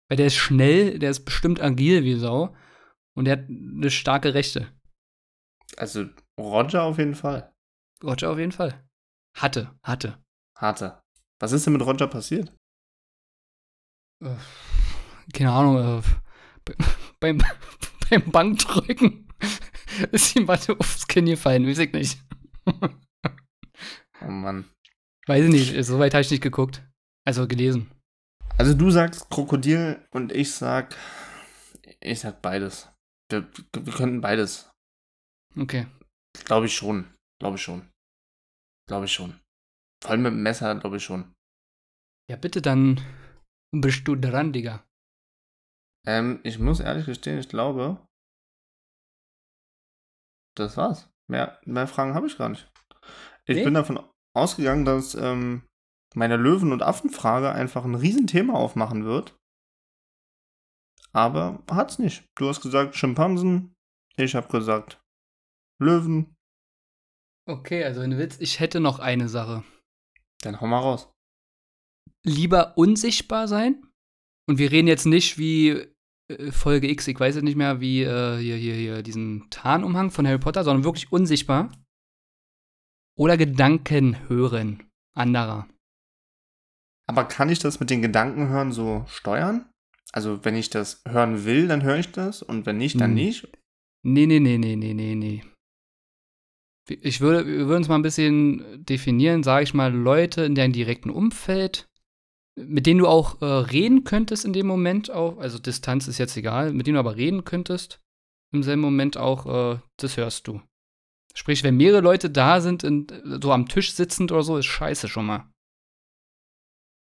[0.08, 2.54] Weil der ist schnell, der ist bestimmt agil wie Sau
[3.16, 4.72] und der hat eine starke Rechte.
[5.76, 6.06] Also,
[6.38, 7.52] Roger auf jeden Fall.
[8.04, 8.84] Roger auf jeden Fall.
[9.36, 10.22] Hatte, hatte.
[10.56, 11.02] Harte.
[11.40, 12.54] Was ist denn mit Roger passiert?
[14.22, 14.36] Äh,
[15.34, 16.02] keine Ahnung, äh,
[16.64, 16.76] be-
[17.20, 17.38] beim,
[18.10, 19.28] beim Bankdrücken
[20.12, 22.22] ist ihm was aufs Kinn gefallen, weiß ich nicht.
[24.22, 24.70] Oh Mann.
[25.26, 26.82] Weiß ich nicht, soweit habe ich nicht geguckt.
[27.26, 27.90] Also gelesen.
[28.58, 30.94] Also, du sagst Krokodil und ich sag.
[32.00, 32.88] Ich sag beides.
[33.30, 34.70] Wir, wir könnten beides.
[35.58, 35.86] Okay.
[36.44, 37.14] Glaube ich schon.
[37.40, 37.90] Glaube ich schon.
[38.88, 39.40] Glaube ich schon.
[40.02, 41.32] Vor allem mit dem Messer, glaube ich schon.
[42.30, 43.00] Ja, bitte, dann
[43.74, 44.84] bist du dran, Digga.
[46.06, 48.04] Ähm, ich muss ehrlich gestehen, ich glaube.
[50.56, 51.10] Das war's.
[51.28, 52.70] Mehr, mehr Fragen habe ich gar nicht.
[53.46, 53.64] Ich Nee?
[53.64, 53.98] bin davon
[54.34, 55.65] ausgegangen, dass ähm,
[56.16, 59.36] meine Löwen- und Affenfrage einfach ein Riesenthema aufmachen wird.
[61.12, 62.24] Aber hat's nicht.
[62.36, 63.74] Du hast gesagt Schimpansen,
[64.16, 65.00] ich habe gesagt
[65.80, 66.34] Löwen.
[67.48, 69.62] Okay, also wenn du willst, ich hätte noch eine Sache.
[70.42, 71.12] Dann hau mal raus.
[72.24, 73.86] Lieber unsichtbar sein.
[74.48, 75.86] Und wir reden jetzt nicht wie
[76.28, 80.10] äh, Folge X, ich weiß jetzt nicht mehr, wie äh, hier, hier, hier, diesen Tarnumhang
[80.10, 81.70] von Harry Potter, sondern wirklich unsichtbar.
[83.18, 85.68] Oder Gedanken hören anderer.
[87.06, 89.66] Aber kann ich das mit den Gedanken hören so steuern?
[90.12, 93.14] Also, wenn ich das hören will, dann höre ich das und wenn nicht, dann Hm.
[93.14, 93.48] nicht.
[94.02, 95.42] Nee, nee, nee, nee, nee, nee, nee.
[96.88, 100.72] Ich würde, wir würden es mal ein bisschen definieren, sage ich mal, Leute in deinem
[100.72, 101.88] direkten Umfeld,
[102.56, 106.36] mit denen du auch äh, reden könntest in dem Moment auch, also Distanz ist jetzt
[106.36, 108.00] egal, mit denen du aber reden könntest,
[108.54, 110.62] im selben Moment auch, äh, das hörst du.
[111.34, 113.08] Sprich, wenn mehrere Leute da sind, in,
[113.42, 115.50] so am Tisch sitzend oder so, ist scheiße schon mal.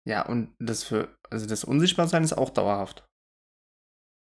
[0.08, 3.06] Ja, und das für, also das Unsichtbarsein ist auch dauerhaft.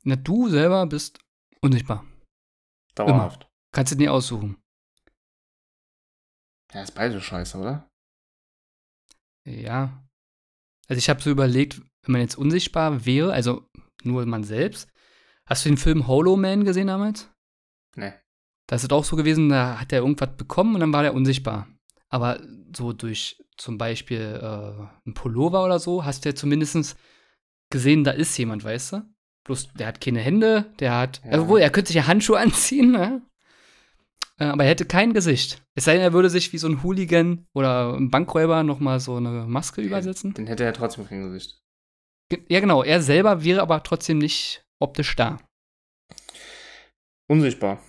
[0.05, 1.21] Na, du selber bist
[1.63, 2.05] unsichtbar.
[2.95, 3.43] Dauerhaft.
[3.45, 3.51] Immer.
[3.73, 4.61] Kannst du nie aussuchen.
[6.75, 7.89] Ja, ist beide scheiße, oder?
[9.49, 10.07] Ja.
[10.87, 13.67] Also ich habe so überlegt, wenn man jetzt unsichtbar wäre, also
[14.05, 14.91] nur man selbst.
[15.49, 17.33] Hast du den Film Hollow Man gesehen damals?
[17.97, 18.13] Nee.
[18.69, 21.15] Da ist es auch so gewesen, da hat er irgendwas bekommen und dann war der
[21.15, 21.69] unsichtbar.
[22.11, 22.39] Aber
[22.77, 24.47] so durch zum Beispiel äh,
[25.07, 26.97] einen Pullover oder so, hast du ja zumindest
[27.71, 29.03] gesehen, da ist jemand, weißt du?
[29.45, 31.21] Bloß, der hat keine Hände, der hat.
[31.25, 31.41] Ja.
[31.41, 33.23] Obwohl, er könnte sich ja Handschuhe anziehen, ne?
[34.39, 35.63] Äh, Aber er hätte kein Gesicht.
[35.75, 39.17] Es sei denn, er würde sich wie so ein Hooligan oder ein Bankräuber nochmal so
[39.17, 40.33] eine Maske übersetzen.
[40.35, 41.61] Dann hätte er trotzdem kein Gesicht.
[42.31, 42.83] Ge- Ja, genau.
[42.83, 45.39] Er selber wäre aber trotzdem nicht optisch da.
[47.29, 47.81] Unsichtbar.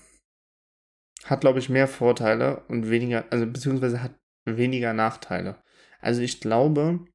[1.25, 4.11] Hat, glaube ich, mehr Vorteile und weniger, also beziehungsweise hat
[4.45, 5.61] weniger Nachteile.
[5.99, 7.05] Also ich glaube,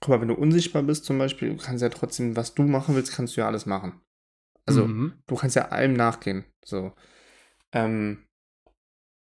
[0.00, 2.94] guck mal, wenn du unsichtbar bist zum Beispiel, du kannst ja trotzdem, was du machen
[2.94, 4.00] willst, kannst du ja alles machen.
[4.66, 5.22] Also Mhm.
[5.26, 6.44] du kannst ja allem nachgehen.
[6.64, 6.94] So.
[7.72, 8.26] Ähm,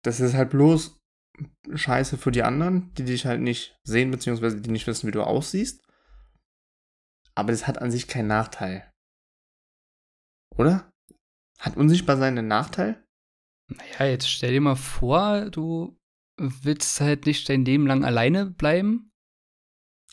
[0.03, 0.97] das ist halt bloß
[1.75, 5.23] scheiße für die anderen, die dich halt nicht sehen, beziehungsweise die nicht wissen, wie du
[5.23, 5.83] aussiehst.
[7.35, 8.89] Aber das hat an sich keinen Nachteil.
[10.57, 10.93] Oder?
[11.59, 13.05] Hat unsichtbar sein einen Nachteil?
[13.69, 15.99] Naja, jetzt stell dir mal vor, du
[16.37, 19.13] willst halt nicht dein Leben lang alleine bleiben.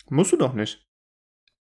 [0.10, 0.86] Musst du doch nicht.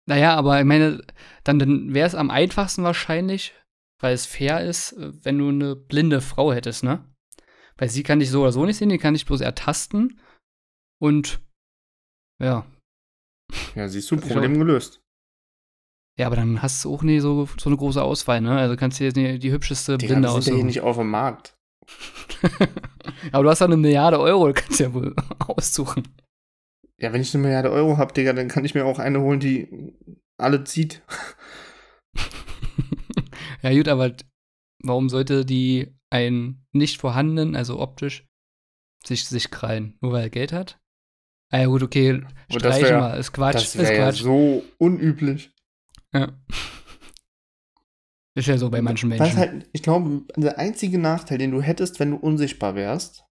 [0.06, 1.02] Naja, aber ich meine,
[1.44, 3.54] dann, dann wäre es am einfachsten wahrscheinlich,
[4.00, 7.04] weil es fair ist, äh, wenn du eine blinde Frau hättest, ne?
[7.76, 10.20] Weil sie kann dich so oder so nicht sehen, die kann dich bloß ertasten.
[11.00, 11.40] Und
[12.40, 12.66] ja.
[13.74, 15.00] Ja, siehst du, Ich Problem gelöst.
[16.18, 18.58] Ja, aber dann hast du auch nie so, so eine große Auswahl, ne?
[18.58, 20.66] Also kannst du jetzt nicht die hübscheste Blinde wir sind ja hier aussuchen.
[20.66, 21.56] nicht auf dem Markt.
[23.32, 26.08] aber du hast ja eine Milliarde Euro, du kannst ja wohl aussuchen.
[26.98, 29.40] Ja, wenn ich eine Milliarde Euro habe, Digga, dann kann ich mir auch eine holen,
[29.40, 29.94] die
[30.38, 31.02] alle zieht.
[33.62, 34.12] ja, gut, aber
[34.82, 38.26] warum sollte die einen nicht vorhandenen, also optisch,
[39.04, 39.96] sich, sich krallen?
[40.00, 40.78] Nur weil er Geld hat?
[41.52, 43.16] Ah ja, gut, okay, streichen wär- wir.
[43.16, 44.22] Ist Quatsch, Das ist wäre ja Quatsch.
[44.22, 45.50] so unüblich.
[46.12, 46.32] Ja.
[48.34, 49.36] Ist ja so bei manchen Menschen.
[49.36, 53.24] halt, ich glaube, der einzige Nachteil, den du hättest, wenn du unsichtbar wärst,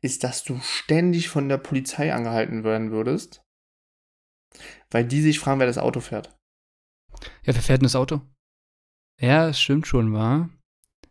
[0.00, 3.42] ist, dass du ständig von der Polizei angehalten werden würdest,
[4.90, 6.36] weil die sich fragen, wer das Auto fährt.
[7.44, 8.22] Ja, wer fährt denn das Auto?
[9.20, 10.48] Ja, das stimmt schon, war.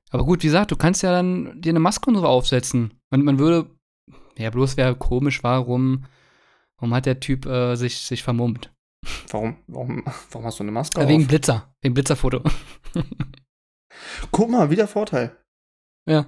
[0.09, 2.99] Aber gut, wie gesagt, du kannst ja dann dir eine Maske und so aufsetzen.
[3.11, 3.69] Und man würde,
[4.37, 6.05] ja, bloß wäre komisch, warum,
[6.77, 8.73] warum hat der Typ äh, sich, sich vermummt?
[9.31, 11.09] Warum, warum, warum hast du eine Maske Äh, auf?
[11.09, 12.43] wegen Blitzer, wegen Blitzerfoto.
[14.31, 15.37] Guck mal, wieder Vorteil.
[16.07, 16.25] ja.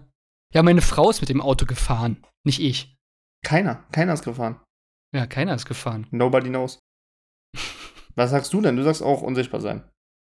[0.54, 2.98] Ja, meine Frau ist mit dem Auto gefahren, nicht ich.
[3.42, 4.60] Keiner, keiner ist gefahren.
[5.16, 6.08] Ja, keiner ist gefahren.
[6.12, 6.78] Nobody knows.
[8.16, 8.76] Was sagst du denn?
[8.76, 9.90] Du sagst auch unsichtbar sein.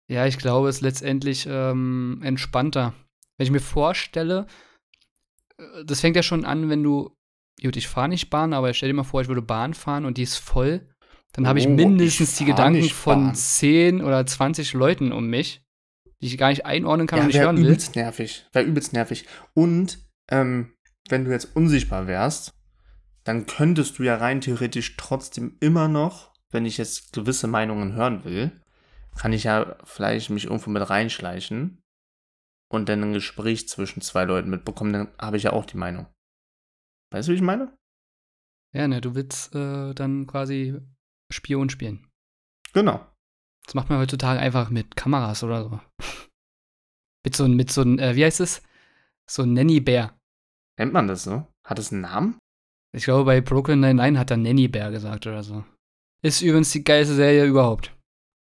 [0.09, 2.95] Ja, ich glaube, es ist letztendlich ähm, entspannter.
[3.37, 4.47] Wenn ich mir vorstelle,
[5.59, 7.17] äh, das fängt ja schon an, wenn du,
[7.61, 10.17] gut, ich fahre nicht Bahn, aber stell dir mal vor, ich würde Bahn fahren und
[10.17, 10.94] die ist voll,
[11.35, 13.35] dann habe ich Oh, mindestens ich die Gedanken von Bahn.
[13.35, 15.63] 10 oder 20 Leuten um mich,
[16.23, 17.65] die ich gar nicht einordnen kann und nicht hören will.
[17.65, 18.47] übelst nervig.
[18.53, 19.27] Wäre übelst nervig.
[19.53, 19.99] Und
[20.31, 20.73] ähm,
[21.09, 22.53] wenn du jetzt unsichtbar wärst,
[23.25, 28.25] dann könntest du ja rein theoretisch trotzdem immer noch, wenn ich jetzt gewisse Meinungen hören
[28.25, 28.53] will,
[29.17, 31.83] kann ich ja vielleicht mich irgendwo mit reinschleichen
[32.69, 36.07] und dann ein Gespräch zwischen zwei Leuten mitbekommen, dann habe ich ja auch die Meinung.
[37.11, 37.77] Weißt du, wie ich meine?
[38.73, 40.81] Ja, ne, du willst äh, dann quasi
[41.35, 42.07] Spion spielen.
[42.73, 43.07] Genau.
[43.65, 45.81] Das macht man heutzutage einfach mit Kameras oder so.
[47.25, 48.63] mit so einem, mit so einem, äh, wie heißt es?
[49.31, 50.17] So ein Nanny-Bär.
[50.79, 51.47] Nennt man das so?
[51.67, 52.39] Hat es einen Namen?
[52.95, 55.65] Ich glaube, bei Brooklyn Nine-Nine hat er Nanny Bear gesagt oder so.
[56.23, 57.93] Ist übrigens die geilste Serie überhaupt.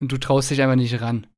[0.00, 1.28] Und du traust dich einfach nicht ran.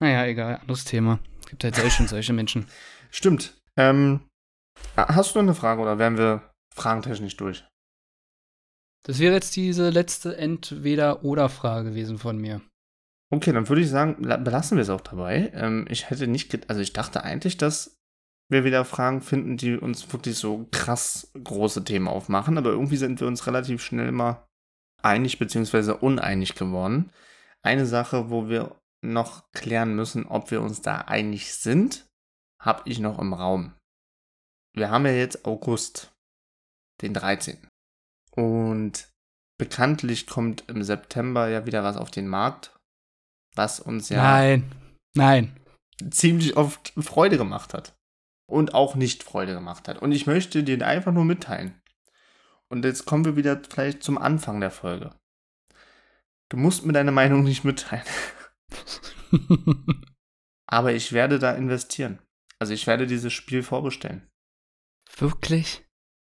[0.00, 1.18] Naja, egal, anderes Thema.
[1.40, 2.66] Es gibt halt solche und solche Menschen.
[3.10, 3.58] Stimmt.
[3.76, 4.28] Ähm,
[4.96, 7.64] hast du noch eine Frage oder wären wir fragentechnisch durch?
[9.04, 12.60] Das wäre jetzt diese letzte Entweder-Oder-Frage gewesen von mir.
[13.32, 15.50] Okay, dann würde ich sagen, la- belassen wir es auch dabei.
[15.54, 17.96] Ähm, ich hätte nicht, also ich dachte eigentlich, dass
[18.50, 23.18] wir wieder Fragen finden, die uns wirklich so krass große Themen aufmachen, aber irgendwie sind
[23.20, 24.46] wir uns relativ schnell mal
[25.02, 25.92] einig bzw.
[25.92, 27.10] uneinig geworden.
[27.62, 32.06] Eine Sache, wo wir noch klären müssen, ob wir uns da einig sind,
[32.60, 33.72] habe ich noch im Raum.
[34.76, 36.12] Wir haben ja jetzt August,
[37.00, 37.66] den 13.
[38.34, 39.08] Und
[39.58, 42.74] bekanntlich kommt im September ja wieder was auf den Markt,
[43.54, 44.72] was uns ja Nein,
[45.14, 45.60] nein.
[46.10, 47.94] ziemlich oft Freude gemacht hat.
[48.48, 50.02] Und auch nicht Freude gemacht hat.
[50.02, 51.80] Und ich möchte dir einfach nur mitteilen.
[52.68, 55.14] Und jetzt kommen wir wieder vielleicht zum Anfang der Folge.
[56.50, 58.04] Du musst mir deine Meinung nicht mitteilen.
[60.66, 62.18] Aber ich werde da investieren.
[62.58, 64.28] Also ich werde dieses Spiel vorbestellen.
[65.16, 65.84] Wirklich?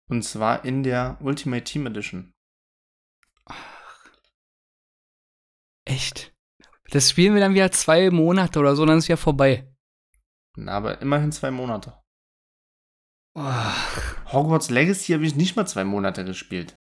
[0.09, 2.33] Und zwar in der Ultimate Team Edition.
[5.85, 6.33] Echt?
[6.91, 9.73] Das spielen wir dann wieder zwei Monate oder so, dann ist ja vorbei.
[10.55, 12.01] Na, aber immerhin zwei Monate.
[13.35, 16.75] Oh, Hogwarts Legacy habe ich nicht mal zwei Monate gespielt.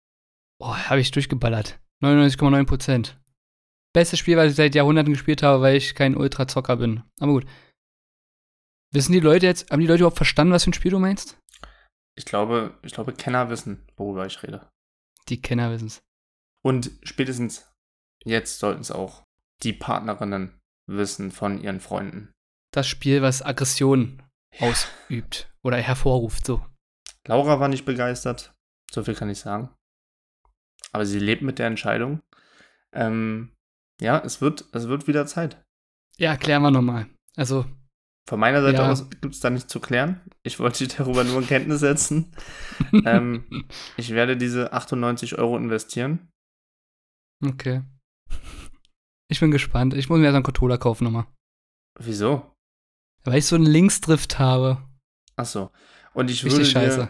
[0.59, 1.79] oh habe ich durchgeballert.
[2.01, 3.19] 99,9 Prozent.
[3.93, 7.03] Bestes Spiel, was ich seit Jahrhunderten gespielt habe, weil ich kein Ultra-Zocker bin.
[7.19, 7.45] Aber gut.
[8.91, 11.37] Wissen die Leute jetzt, haben die Leute überhaupt verstanden, was für ein Spiel du meinst?
[12.15, 14.69] Ich glaube, ich glaube, Kenner wissen, worüber ich rede.
[15.27, 16.03] Die Kenner wissen es.
[16.63, 17.69] Und spätestens
[18.23, 19.23] jetzt sollten es auch
[19.63, 22.31] die Partnerinnen wissen von ihren Freunden.
[22.71, 24.21] Das Spiel, was Aggression
[24.59, 26.65] ausübt oder hervorruft, so.
[27.27, 28.53] Laura war nicht begeistert,
[28.91, 29.73] so viel kann ich sagen.
[30.91, 32.21] Aber sie lebt mit der Entscheidung.
[32.93, 33.53] Ähm,
[33.99, 35.63] ja, es wird, es wird wieder Zeit.
[36.17, 37.07] Ja, klären wir nochmal.
[37.35, 37.65] Also,
[38.27, 38.91] Von meiner Seite Ja.
[38.91, 40.21] aus gibt es da nichts zu klären.
[40.43, 42.31] Ich wollte dich darüber nur in Kenntnis setzen.
[43.05, 43.67] ähm,
[43.97, 46.29] ich werde diese 98 Euro investieren.
[47.45, 47.83] okay.
[49.27, 49.93] Ich bin gespannt.
[49.95, 51.25] Ich muss mir erst einen Controller kaufen nochmal.
[51.99, 52.53] Wieso?
[53.23, 54.87] Weil ich so einen Linksdrift habe.
[55.35, 55.71] Achso.
[56.13, 57.07] Und ich würde Richtig scheiße.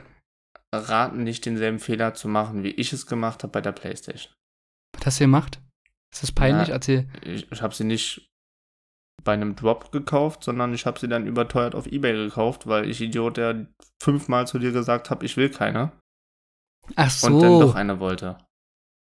[0.73, 4.33] dir raten, nicht denselben Fehler zu machen, wie ich es gemacht habe bei der Playstation.
[4.97, 5.61] Was hast du gemacht?
[6.13, 6.69] Ist das peinlich?
[6.69, 7.09] Na, Erzähl.
[7.21, 8.29] Ich, ich habe sie nicht
[9.25, 13.01] bei einem Drop gekauft, sondern ich habe sie dann überteuert auf Ebay gekauft, weil ich
[13.01, 13.67] Idiot, der
[14.01, 15.91] fünfmal zu dir gesagt habe, ich will keine
[16.95, 17.27] Ach so.
[17.27, 18.37] und dann doch eine wollte.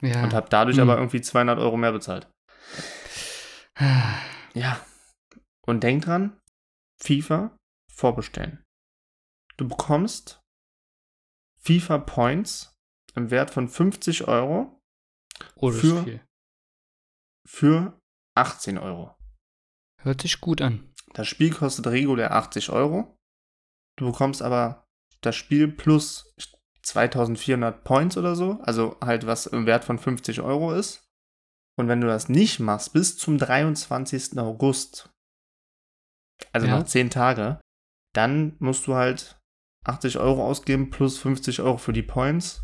[0.02, 0.24] ja.
[0.24, 0.90] Und habe dadurch Hm.
[0.90, 2.28] aber irgendwie 200 Euro mehr bezahlt.
[4.54, 4.80] Ja.
[5.66, 6.40] Und denk dran,
[7.02, 7.56] FIFA
[7.94, 8.64] vorbestellen.
[9.58, 10.40] Du bekommst
[11.62, 12.74] FIFA Points
[13.16, 14.80] im Wert von 50 Euro
[15.56, 16.20] Oh, für-
[17.48, 18.00] für
[18.36, 19.16] 18 Euro.
[20.08, 20.90] Hört sich gut an.
[21.16, 23.18] Das Spiel kostet regulär 80 Euro.
[23.98, 24.88] Du bekommst aber
[25.20, 26.34] das Spiel plus
[26.84, 31.06] 2400 Points oder so, also halt was im Wert von 50 Euro ist.
[31.78, 34.40] Und wenn du das nicht machst, bis zum 23.
[34.40, 35.10] August,
[36.54, 36.78] also Ja.
[36.78, 37.60] noch 10 Tage,
[38.14, 39.42] dann musst du halt
[39.84, 42.64] 80 Euro ausgeben plus 50 Euro für die Points.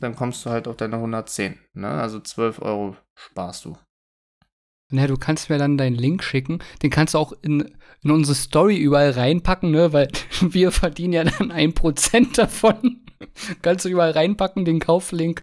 [0.00, 1.58] Dann kommst du halt auf deine 110.
[1.72, 1.88] Ne?
[1.88, 3.78] Also 12 Euro sparst du.
[4.90, 6.60] Na, du kannst mir dann deinen Link schicken.
[6.82, 9.92] Den kannst du auch in, in unsere Story überall reinpacken, ne?
[9.92, 10.08] Weil
[10.40, 13.04] wir verdienen ja dann ein Prozent davon.
[13.62, 15.42] kannst du überall reinpacken, den Kauflink.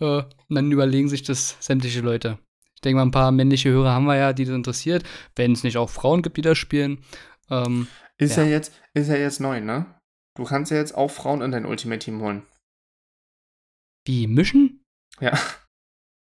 [0.00, 2.38] Äh, und dann überlegen sich das sämtliche Leute.
[2.74, 5.04] Ich denke mal, ein paar männliche Hörer haben wir ja, die das interessiert.
[5.36, 6.98] Wenn es nicht auch Frauen gibt, die das spielen.
[7.50, 7.86] Ähm,
[8.18, 8.42] Ist ja.
[8.44, 8.50] Ja.
[8.50, 9.86] jetzt, ist ja jetzt neu, ne?
[10.36, 12.42] Du kannst ja jetzt auch Frauen in dein Ultimate Team holen.
[14.04, 14.84] wie mischen?
[15.20, 15.38] Ja.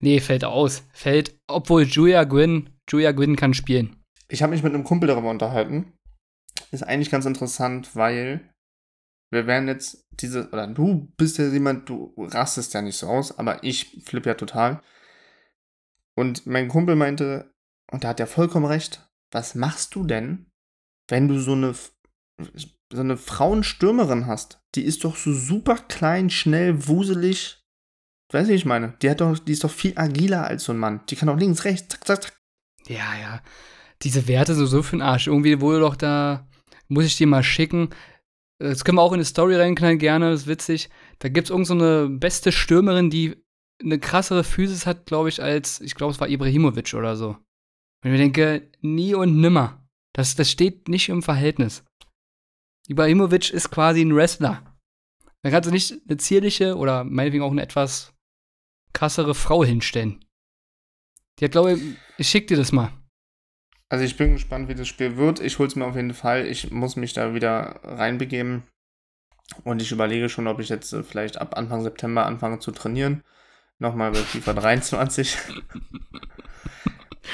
[0.03, 0.83] Nee, fällt aus.
[0.93, 4.03] Fällt, obwohl Julia Gwynn, Julia Gwynn kann spielen.
[4.29, 5.93] Ich habe mich mit einem Kumpel darüber unterhalten.
[6.73, 8.53] Ist eigentlich ganz interessant, weil
[9.31, 13.39] wir werden jetzt diese, oder du bist ja jemand, du rastest ja nicht so aus,
[13.39, 14.83] aber ich flippe ja total.
[16.17, 17.55] Und mein Kumpel meinte,
[17.91, 20.51] und da hat er vollkommen recht, was machst du denn,
[21.09, 24.61] wenn du so eine, so eine Frauenstürmerin hast?
[24.75, 27.62] Die ist doch so super klein, schnell, wuselig.
[28.33, 28.95] Weißt du, wie ich meine?
[29.03, 31.01] Die, hat doch, die ist doch viel agiler als so ein Mann.
[31.09, 32.37] Die kann doch links, rechts, zack, zack, zack.
[32.89, 33.43] Ja, ja.
[34.03, 35.27] Diese Werte sind so für den Arsch.
[35.27, 36.49] Irgendwie wurde doch da,
[36.89, 37.91] muss ich dir mal schicken.
[38.59, 40.89] Das können wir auch in die Story reinknallen, gerne, das ist witzig.
[41.19, 43.37] Da gibt es irgend so eine beste Stürmerin, die
[43.83, 47.31] eine krassere Physis hat, glaube ich, als, ich glaube, es war Ibrahimovic oder so.
[47.31, 47.39] Und
[48.05, 49.87] ich mir denke, nie und nimmer.
[50.15, 51.85] Das, das steht nicht im Verhältnis.
[52.89, 54.63] Ibrahimovic ist quasi ein Wrestler.
[55.43, 58.13] Da kannst du nicht eine zierliche oder meinetwegen auch eine etwas
[58.93, 60.25] krassere Frau hinstellen.
[61.41, 61.83] Hat, glaube ich,
[62.19, 62.93] ich schick dir das mal.
[63.89, 65.41] Also ich bin gespannt, wie das Spiel wird.
[65.41, 66.47] Ich hol's mir auf jeden Fall.
[66.47, 68.63] Ich muss mich da wieder reinbegeben.
[69.65, 73.23] Und ich überlege schon, ob ich jetzt äh, vielleicht ab Anfang September anfange zu trainieren.
[73.79, 75.37] Nochmal bei FIFA 23.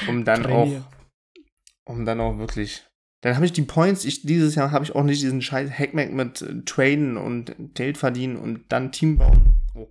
[0.07, 0.85] um dann Trainier.
[1.85, 2.85] auch, um dann auch wirklich.
[3.21, 4.03] Dann habe ich die Points.
[4.05, 7.97] Ich, dieses Jahr habe ich auch nicht diesen scheiß Hackmack mit äh, Traden und Geld
[7.97, 9.55] verdienen und dann Team bauen.
[9.75, 9.87] Oh,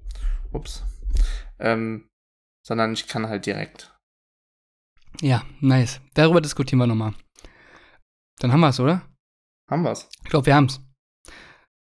[0.52, 0.82] ups.
[1.58, 2.08] Ähm,
[2.66, 3.94] sondern ich kann halt direkt.
[5.20, 6.00] Ja, nice.
[6.14, 7.14] Darüber diskutieren wir nochmal.
[8.38, 9.02] Dann haben wir es, oder?
[9.70, 10.08] Haben wir's.
[10.24, 10.80] Ich glaube, wir haben's.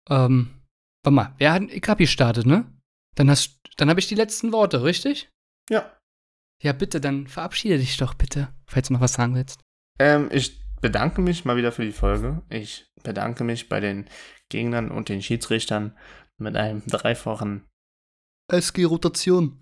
[0.09, 0.63] Ähm,
[1.03, 2.73] warte mal, wer hat ich hab gestartet, ne?
[3.17, 5.31] Dann hast dann habe ich die letzten Worte, richtig?
[5.71, 5.93] Ja.
[6.63, 9.61] Ja, bitte, dann verabschiede dich doch bitte, falls du noch was sagen willst.
[9.99, 12.43] Ähm, ich bedanke mich mal wieder für die Folge.
[12.49, 14.09] Ich bedanke mich bei den
[14.49, 15.97] Gegnern und den Schiedsrichtern
[16.39, 17.67] mit einem dreifachen.
[18.49, 19.59] SG-Rotation.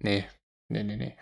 [0.00, 0.26] Nee,
[0.68, 1.16] Nee, nee, nee.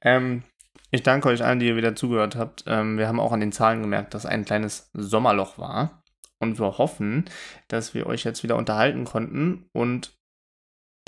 [0.00, 0.42] Ähm,
[0.90, 2.64] ich danke euch allen, die ihr wieder zugehört habt.
[2.66, 6.02] Ähm, wir haben auch an den Zahlen gemerkt, dass ein kleines Sommerloch war.
[6.40, 7.28] Und wir hoffen,
[7.68, 9.68] dass wir euch jetzt wieder unterhalten konnten.
[9.72, 10.16] Und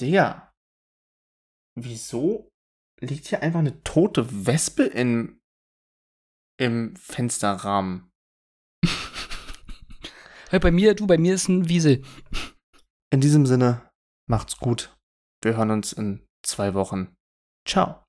[0.00, 0.52] der,
[1.76, 2.48] wieso
[3.00, 5.40] liegt hier einfach eine tote Wespe in,
[6.58, 8.10] im Fensterrahmen?
[10.50, 12.02] hey, bei mir, du, bei mir ist ein Wiesel.
[13.12, 13.89] In diesem Sinne,
[14.30, 14.96] macht's gut.
[15.42, 17.14] Wir hören uns in zwei Wochen.
[17.66, 18.02] Ciao.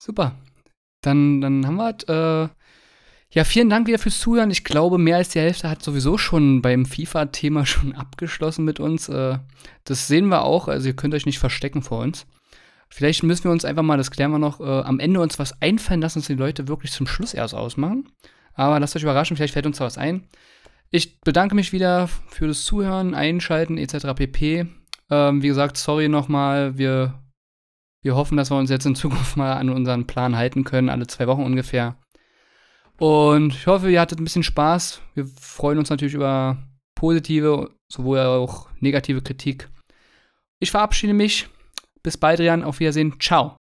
[0.00, 0.36] Super.
[1.02, 2.48] Dann, dann haben wir äh,
[3.30, 4.50] ja, vielen Dank wieder fürs Zuhören.
[4.50, 9.08] Ich glaube, mehr als die Hälfte hat sowieso schon beim FIFA-Thema schon abgeschlossen mit uns.
[9.08, 9.38] Äh,
[9.84, 10.68] das sehen wir auch.
[10.68, 12.26] Also ihr könnt euch nicht verstecken vor uns.
[12.90, 15.60] Vielleicht müssen wir uns einfach mal, das klären wir noch, äh, am Ende uns was
[15.60, 18.10] einfallen lassen, dass die Leute wirklich zum Schluss erst ausmachen.
[18.54, 20.26] Aber lasst euch überraschen, vielleicht fällt uns da was ein.
[20.90, 24.14] Ich bedanke mich wieder für das Zuhören, Einschalten etc.
[24.14, 24.66] pp.
[25.10, 26.78] Ähm, wie gesagt, sorry nochmal.
[26.78, 27.22] Wir,
[28.02, 31.06] wir hoffen, dass wir uns jetzt in Zukunft mal an unseren Plan halten können, alle
[31.06, 31.96] zwei Wochen ungefähr.
[32.98, 35.00] Und ich hoffe, ihr hattet ein bisschen Spaß.
[35.14, 36.58] Wir freuen uns natürlich über
[36.96, 39.68] positive, sowohl auch negative Kritik.
[40.58, 41.48] Ich verabschiede mich.
[42.02, 42.64] Bis bald, Rian.
[42.64, 43.14] Auf Wiedersehen.
[43.20, 43.57] Ciao.